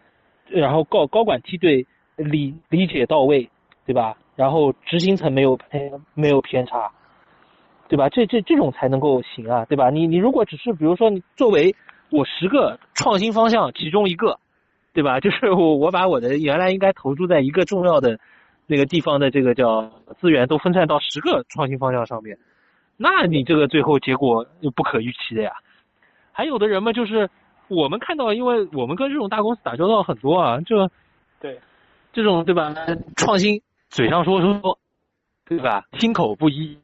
[0.48, 3.50] 然后高高管梯队理理解到位，
[3.86, 4.18] 对吧？
[4.36, 6.92] 然后执行层没有偏没有偏差。
[7.90, 8.10] 对吧？
[8.10, 9.92] 这这这种才能够行啊，对吧？
[9.92, 11.76] 你你如果只是比如说你作为
[12.10, 14.40] 我十个创新方向其中一个，
[14.94, 15.20] 对吧？
[15.20, 18.20] 就是我我把我的原来应该投注在一个重要的
[18.66, 22.40] 那个地方的这个叫资源都分散到十个创新方向上面，
[22.98, 25.52] 那你这个最后结果就不可预期的呀。
[26.32, 27.30] 还有的人嘛，就是
[27.68, 30.90] 我们看到，因为我们跟这种大公司打交道很多啊，这
[31.40, 31.60] 对
[32.12, 32.74] 这种对吧？
[33.18, 33.62] 创新
[33.94, 34.78] 嘴上说说，
[35.46, 35.86] 对吧？
[35.94, 36.78] 心口不一。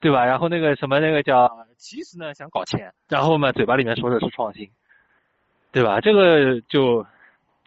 [0.00, 0.24] 对吧？
[0.24, 4.68] 然后那个什么那个叫，其实呢想搞钱，然后嘛嘴巴里面说的是创新，
[5.70, 6.00] 对吧？
[6.00, 7.06] 这个就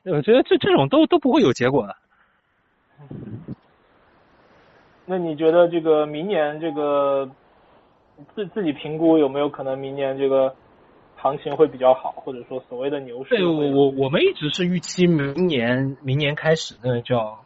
[0.03, 1.95] 我觉得这这种都都不会有结果的。
[5.05, 7.31] 那你觉得这个明年这个
[8.35, 10.53] 自自己评估有没有可能明年这个
[11.15, 13.29] 行情会比较好，或者说所谓的牛市？
[13.29, 17.44] 对，我我我们一直是预期明年明年开始那个叫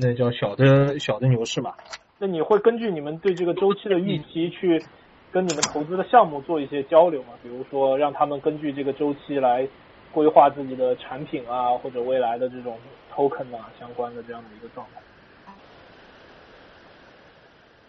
[0.00, 1.74] 那叫小的小的牛市嘛。
[2.18, 4.82] 那你会根据你们对这个周期的预期去
[5.30, 7.28] 跟你们投资的项目做一些交流吗？
[7.42, 9.68] 比如说让他们根据这个周期来
[10.12, 12.78] 规划自己的产品啊，或者未来的这种
[13.14, 15.00] token 啊相关的这样的一个状态。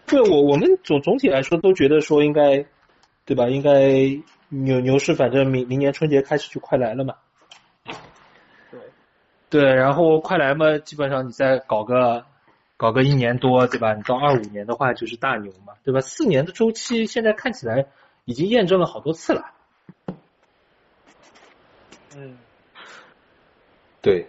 [0.06, 2.66] 对我我们总总体来说都觉得说应该，
[3.24, 3.48] 对吧？
[3.48, 7.14] 应该牛牛市反正明明年春节开始就快来了嘛。
[9.52, 9.62] 对。
[9.72, 12.24] 然后快来嘛，基本上你再搞个。
[12.78, 13.94] 搞个一年多，对吧？
[13.94, 16.00] 你到二五年的话就是大牛嘛，对吧？
[16.00, 17.86] 四年的周期现在看起来
[18.24, 19.52] 已经验证了好多次了。
[22.16, 22.36] 嗯，
[24.00, 24.26] 对。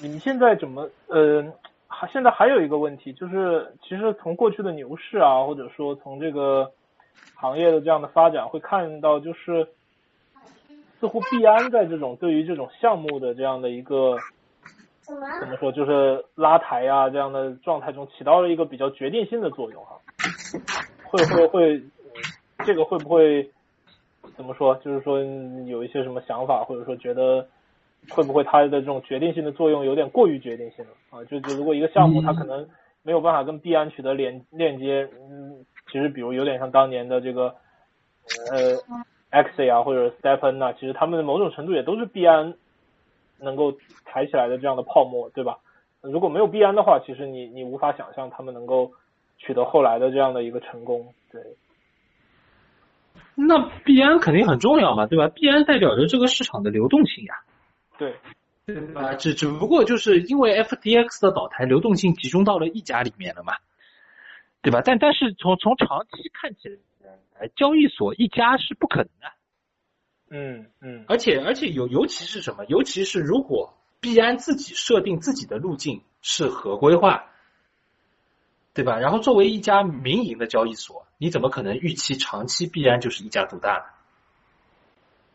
[0.00, 1.44] 你们现在怎么呃？
[1.88, 6.70] 还现在还有一个问题，就是其实从过去的牛市啊，或者说从这个
[7.34, 9.66] 行业的这样的发展，会看到就是
[11.02, 14.16] 似乎币安在这种对于这种项目的这样的一个。
[15.04, 19.98] 怎么说，就是拉抬啊这样的状态中起到了一个比较决定性的作用哈，
[21.02, 21.82] 会会会，
[22.64, 23.50] 这个会不会
[24.36, 24.76] 怎么说？
[24.76, 25.20] 就是说
[25.66, 27.44] 有一些什么想法，或者说觉得
[28.10, 31.24] 会不会它的这种决定性的作用有点过于决定性了啊？
[31.24, 32.64] 就就如果一个项目它可能
[33.02, 37.52] 没有办法跟币安取得连链接，嗯，其实比如有点像当年的这个
[38.52, 38.78] 呃
[39.32, 42.54] X 啊或者 Stepen 啊，其实他们的某种程度也都是币安
[43.38, 43.72] 能够
[44.04, 45.58] 抬起来的这样的泡沫，对吧？
[46.02, 48.92] 如果没有币安的话，其实你你无法想象他们能够
[49.38, 51.40] 取得后来的这样的一个成功，对。
[53.34, 55.28] 那币安肯定很重要嘛，对吧？
[55.28, 57.34] 币安代表着这个市场的流动性呀，
[57.96, 58.14] 对，
[58.66, 59.14] 对吧？
[59.14, 63.54] 只只不过就是因为 FTX 的倒台，流动性集中到了一家里面了嘛，
[64.60, 64.82] 对吧？
[64.84, 66.76] 但但是从从长期看起来，
[67.56, 69.32] 交易所一家是不可能的，
[70.30, 72.64] 嗯嗯，而且而且尤尤其是什么？
[72.66, 77.26] 尤其是如果币安自己设定自己的路径是合规化。
[78.74, 78.98] 对吧？
[78.98, 83.84] 然后作为一家民营的交易所，你怎么可能预期长期必然就是一家独大呢？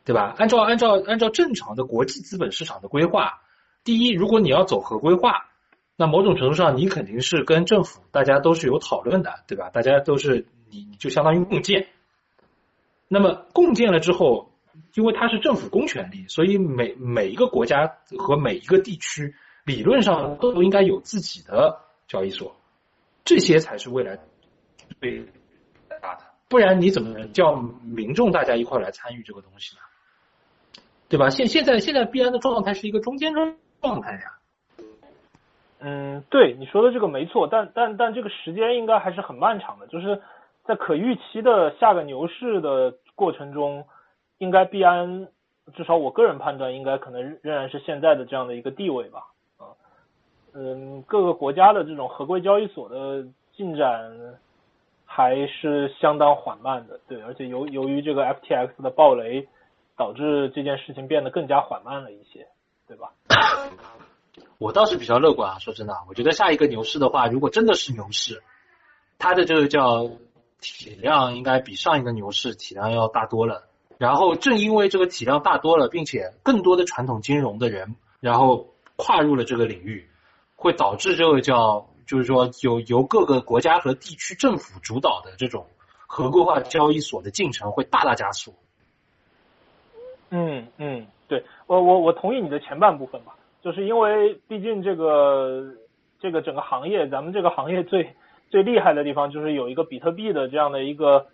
[0.05, 0.33] 对吧？
[0.39, 3.43] 按照按照按照正常的国际资本市场的规划，
[3.83, 5.51] 第一，如果你要走合规化，
[5.95, 9.69] 那某种程度上你肯定是跟政府大家都是有讨论的，对吧？
[9.69, 11.87] 大家都是你你就相当于共建。
[13.07, 14.51] 那么共建了之后，
[14.95, 19.33] 因为它是政府公权力，所以每每一个国家和每一个地区
[19.65, 22.55] 理论上都应该有自己的交易所。
[23.23, 24.17] 这些才是未来
[25.01, 25.25] 最
[26.01, 29.81] 大的，不然你怎么能叫民众大家一块来参与这个东西呢？
[31.09, 31.29] 对吧？
[31.29, 34.33] 现现在现在必然的状态是一个中间状状态呀。
[35.79, 40.21] 嗯，对你说的这个没错，但但但这个时间应该还是很漫长的，就是
[40.67, 43.85] 在可预期的下个牛市的过程中，
[44.37, 45.27] 应该币安
[45.73, 49.19] 至少我个人判断应该可能仍然是现在的这样的一个地位吧。
[49.57, 49.71] 啊
[50.53, 53.23] 嗯，各个国家的这种合规交易所的
[53.55, 54.11] 进展
[55.05, 59.47] 还是相当缓慢的，对，而且由由于这个 FTX 的暴雷，
[59.95, 62.47] 导致这件事情变得更加缓慢了一些，
[62.87, 63.11] 对吧？
[64.57, 68.41] 我倒是比较乐观啊，说真的，我觉得下一个牛市的话，如果真的是牛市，
[69.19, 70.09] 它的这个叫
[70.59, 73.67] 体量应该比上一个牛市体量要大多了。
[73.97, 80.07] 然后正因为这个体量大多了，并且更多的传统金融的人，然后跨入了这个领域。
[80.59, 85.67] 会导致这个叫，就是说由由各个国家和地区政府主导的这种
[86.07, 88.55] 合规化交易所的进程会大大加速。
[90.31, 95.75] 嗯嗯，对我我我同意你的前半部分吧，就是因为毕竟这个
[96.19, 98.15] 这个整个行业，咱们这个行业最
[98.49, 101.25] 最厉害的地方就是有一个比特币的这样的一个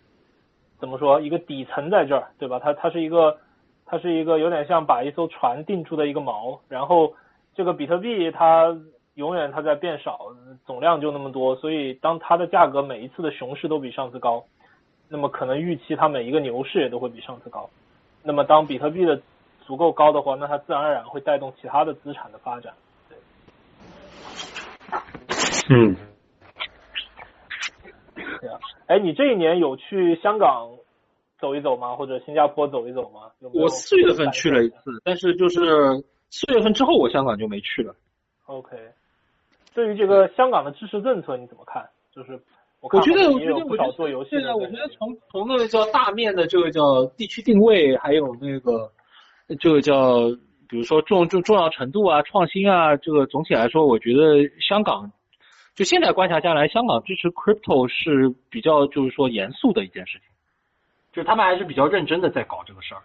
[0.79, 2.59] 怎么说一个底层在这儿，对吧？
[2.59, 3.37] 它它是一个
[3.85, 7.13] 它是一个有点像把一艘船定住的一个锚，然后
[7.55, 8.77] 这个比特币它。
[9.15, 10.33] 永远它在变少，
[10.65, 14.43] 总量就那么多，所以当它的价格每一次的熊市都比上次高，
[15.07, 17.69] 那么可能预期它每一个牛市也都会比上次高。
[18.23, 19.21] 那么当比特币的
[19.67, 22.73] 足够高的话，那它自然而然会带动其他的资产的发展。
[25.69, 25.95] 嗯。
[25.95, 26.12] 对啊，
[28.87, 30.69] 哎，你这一年有去香港
[31.39, 31.95] 走一走吗？
[31.95, 33.31] 或者新加坡走一走吗？
[33.53, 35.59] 我四月份去了一次，但是就是
[36.29, 37.95] 四月份之后，我香港就没去了。
[38.45, 38.77] OK。
[39.73, 41.83] 对于这个香港的支持政策你怎么看？
[42.13, 42.39] 就是
[42.79, 44.55] 我觉得，我觉得不少做游戏的。
[44.55, 48.91] 我觉得从从那个叫大面的这个叫地区定位，还有那个
[49.59, 50.29] 这个叫
[50.69, 55.11] 比如说重重重要程度啊、创新啊，这个总体来说，我觉得香港
[55.75, 60.27] 就现在观察下来，香港支持 crypto 是比较就是说严肃的一件事情，
[61.11, 63.01] 就是他们还是比较认真的在搞这个事儿。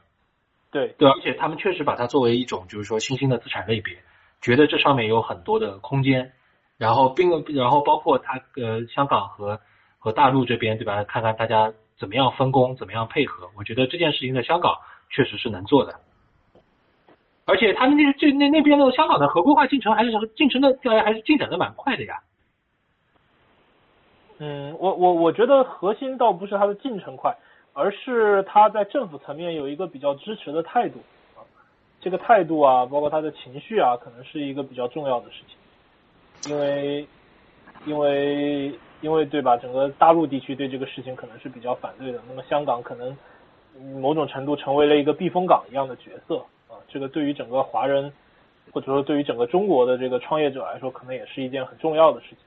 [0.70, 3.96] 对对，而且他们确实把它作为一种就是说新兴的资产类别，
[4.42, 6.32] 觉得这上面有很多的空间。
[6.76, 9.58] 然后并然后包括它呃香港和
[9.98, 11.02] 和大陆这边对吧？
[11.02, 13.50] 看看大家怎么样分工，怎么样配合。
[13.56, 14.76] 我觉得这件事情在香港
[15.10, 15.98] 确实是能做的，
[17.46, 22.20] 而且他们那这那那边的香港的合规化进程还是进程的还是进展的蛮快的呀。
[24.38, 27.36] 嗯，我我我觉得核心倒不是它的进程快，
[27.72, 31.00] 而是它在政府层面有一个比较支持的态度
[31.36, 31.42] 啊。
[32.00, 36.52] 这个态度啊，包括他的情绪啊，可能是一个比较重要的事情。
[36.52, 37.04] 因为，
[37.84, 39.56] 因为，因为对吧？
[39.56, 42.20] 整个大陆地区对这个事情可能是比较反对的。
[42.28, 43.16] 那么香港可能
[44.00, 46.36] 某种程度成为了一个避风港一样的角色
[46.68, 46.78] 啊。
[46.86, 48.12] 这个对于整个华人，
[48.70, 52.38] 或者说对于整个中国的这个创业者来说，可能也是一件很重要的事情。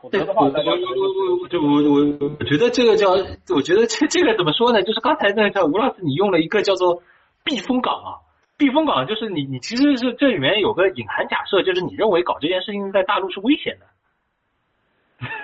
[0.00, 3.10] 否则的话，大家我我我就我我我觉得这个叫，
[3.54, 4.82] 我觉得这这个怎么说呢？
[4.82, 7.02] 就是刚才那个吴老师你用了一个叫做
[7.44, 8.10] 避风港啊。
[8.58, 13.86] 避风港就是你，你其实是这里面有个隐含假设，就是你认为搞这件事情在大陆是危险的。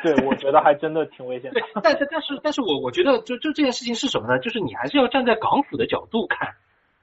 [0.02, 1.52] 对，我觉得还真的挺危险。
[1.52, 4.38] 对，但是但是但是我我觉得就就这件事情是什么呢？
[4.38, 6.54] 就是你还是要站在港府的角度看，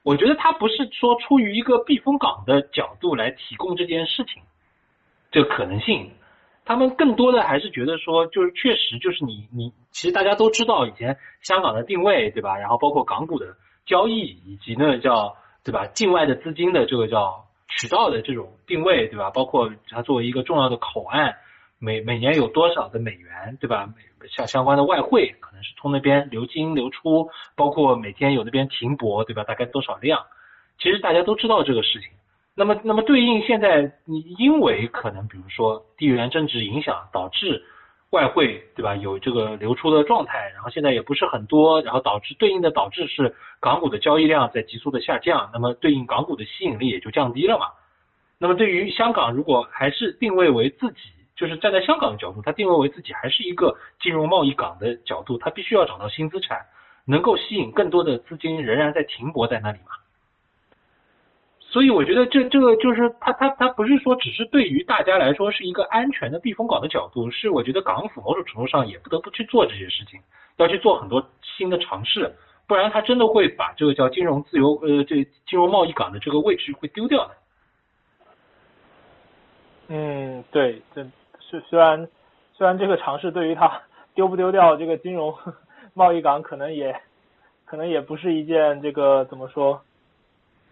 [0.01, 4.41] 我觉得他不是说出于一个避风港的角度来提供这件事情，
[5.31, 6.11] 这个可能性，
[6.69, 12.59] 他们更多的还是觉得说，就是确实就是你你，其实大家都知道以前香港的定位对吧？
[12.59, 13.55] 然后包括港股的
[13.87, 15.87] 交易以及呢叫对吧？
[15.87, 19.31] 境外的资金的这个叫渠道的这种定位对吧？
[19.31, 21.37] 包括它作为一个重要的口岸，
[21.79, 23.91] 每每年有多少的美元对吧？
[24.29, 29.43] 像相关的外汇可能是从那边流进流出，包括每天有那边停泊，对吧？
[29.43, 30.21] 大概多少量？
[30.77, 32.11] 其实大家都知道这个事情。
[32.59, 37.63] 那么，那么对应现在，你因为可能比如说地缘政治影响导致
[38.09, 38.97] 外汇，对吧？
[38.97, 47.67] 有这个流出的状态，然后现在也不是很多，然后导致对应的导致是港股的交易量在急速的下降，那么对应港股的吸引力也就降低了嘛。
[48.37, 50.99] 那么对于香港，如果还是定位为自己。
[51.39, 56.59] 就是站在香港的角度，它定位为自己还是一个金融贸易港的角度，它必须要找到新资产，
[57.05, 59.91] 能够吸引更多的资金，仍然在停泊在那里嘛。
[61.71, 70.19] 所以我觉得这这个就是它它它不是说只是对于大家来说是一个安全的避风港的角度，是我觉得港府某种程度上也不得不去做这些事情，
[70.57, 72.33] 要去做很多新的尝试，
[72.67, 77.35] 不然它真的会把这个叫金融自由呃这金融贸易港的这个位置会丢掉的。
[79.89, 81.05] 嗯，对，这。
[81.41, 82.07] 虽虽然
[82.53, 83.81] 虽然这个尝试对于他
[84.13, 85.35] 丢不丢掉这个金融
[85.95, 86.95] 贸易港可能也
[87.65, 89.81] 可能也不是一件这个怎么说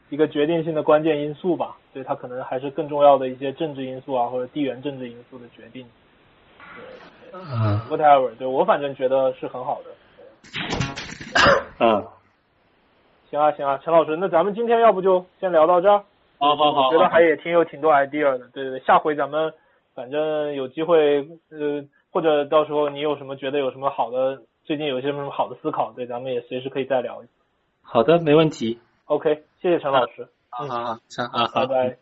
[0.10, 5.86] 一个决定性的关键因素吧，对它可能还是更重要的一些政治因素啊或者地缘政治因素的决定。
[7.34, 9.90] 嗯，whatever，对我反正觉得是很好的。
[11.80, 12.06] 嗯，
[13.30, 16.04] 行啊行啊，陈老师，那咱们今天要不就先聊到这儿？
[16.40, 19.54] 好好好，觉得还也挺有挺多 idea 的，对对对，下回咱们。
[19.94, 27.24] 反正有机会，呃，或者到时候你有什么觉得有什么好的，最近有些什么好的思考，对，咱们也随时可以再聊。
[27.82, 28.80] 好的，没问题。
[29.08, 30.28] OK，谢谢陈老师。
[30.50, 31.98] 好好好，行啊，拜拜。